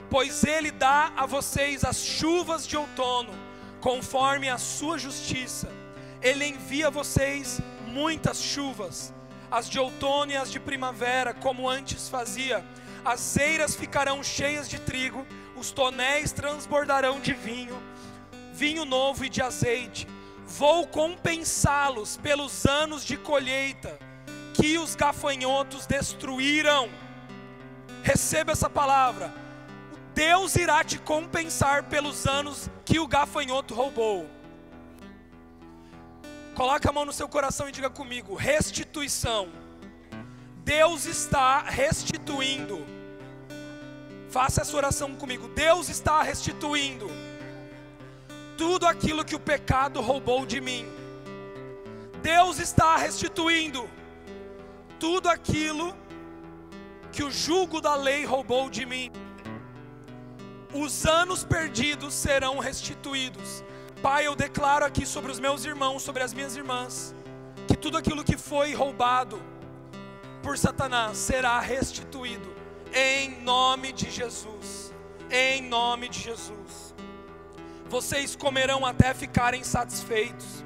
[0.09, 3.46] pois ele dá a vocês as chuvas de outono
[3.81, 5.69] conforme a sua justiça.
[6.21, 9.13] Ele envia a vocês muitas chuvas,
[9.49, 12.63] as de outono e as de primavera, como antes fazia.
[13.05, 15.25] As eiras ficarão cheias de trigo,
[15.55, 17.81] os tonéis transbordarão de vinho,
[18.53, 20.07] vinho novo e de azeite.
[20.45, 23.97] Vou compensá-los pelos anos de colheita
[24.53, 26.89] que os gafanhotos destruíram.
[28.03, 29.33] Receba essa palavra
[30.17, 34.27] Deus irá te compensar pelos anos que o gafanhoto roubou.
[36.55, 39.47] Coloca a mão no seu coração e diga comigo: restituição.
[40.63, 42.83] Deus está restituindo.
[44.31, 45.49] Faça essa oração comigo.
[45.49, 47.11] Deus está restituindo
[48.57, 50.87] tudo aquilo que o pecado roubou de mim.
[52.23, 53.87] Deus está restituindo
[54.99, 55.95] tudo aquilo
[57.11, 59.11] que o jugo da lei roubou de mim
[60.73, 63.63] os anos perdidos serão restituídos.
[64.01, 67.15] Pai, eu declaro aqui sobre os meus irmãos, sobre as minhas irmãs,
[67.67, 69.41] que tudo aquilo que foi roubado
[70.43, 72.53] por Satanás será restituído,
[72.93, 74.93] em nome de Jesus.
[75.29, 76.95] Em nome de Jesus.
[77.89, 80.63] Vocês comerão até ficarem satisfeitos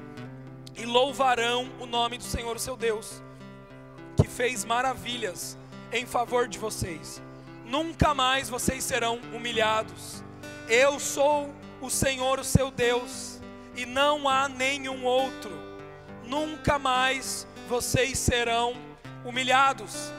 [0.76, 3.22] e louvarão o nome do Senhor, seu Deus,
[4.16, 5.58] que fez maravilhas
[5.92, 7.20] em favor de vocês
[7.72, 10.22] nunca mais vocês serão humilhados.
[10.68, 11.50] Eu sou
[11.80, 13.40] o Senhor, o seu Deus,
[13.74, 15.50] e não há nenhum outro.
[16.22, 18.74] Nunca mais vocês serão
[19.24, 20.12] humilhados.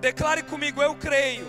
[0.00, 1.48] Declare comigo: Eu creio.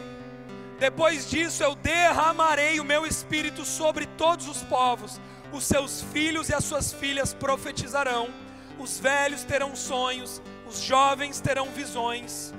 [0.79, 5.21] Depois disso, eu derramarei o meu espírito sobre todos os povos.
[5.51, 8.29] Os seus filhos e as suas filhas profetizarão.
[8.79, 10.41] Os velhos terão sonhos.
[10.67, 12.51] Os jovens terão visões.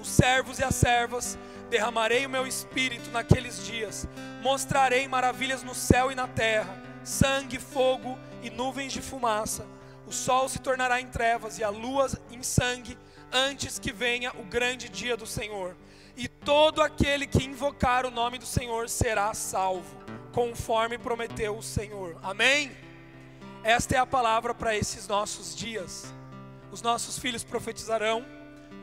[0.00, 1.38] Os servos e as servas
[1.72, 4.06] derramarei o meu espírito naqueles dias,
[4.42, 9.66] mostrarei maravilhas no céu e na terra, sangue, fogo e nuvens de fumaça.
[10.06, 12.98] O sol se tornará em trevas e a lua em sangue,
[13.32, 15.74] antes que venha o grande dia do Senhor.
[16.14, 19.96] E todo aquele que invocar o nome do Senhor será salvo,
[20.30, 22.18] conforme prometeu o Senhor.
[22.22, 22.70] Amém?
[23.64, 26.12] Esta é a palavra para esses nossos dias.
[26.70, 28.26] Os nossos filhos profetizarão,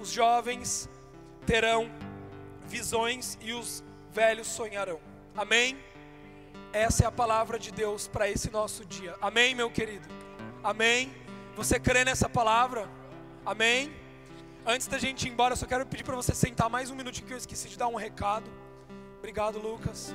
[0.01, 0.89] os jovens
[1.45, 1.91] terão
[2.69, 4.99] visões e os velhos sonharão.
[5.35, 5.77] Amém?
[6.71, 9.15] Essa é a palavra de Deus para esse nosso dia.
[9.21, 10.07] Amém, meu querido?
[10.63, 11.11] Amém?
[11.55, 12.87] Você crê nessa palavra?
[13.45, 13.91] Amém?
[14.65, 17.27] Antes da gente ir embora, eu só quero pedir para você sentar mais um minutinho
[17.27, 18.49] que eu esqueci de dar um recado.
[19.17, 20.13] Obrigado, Lucas.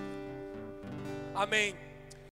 [1.34, 1.74] Amém.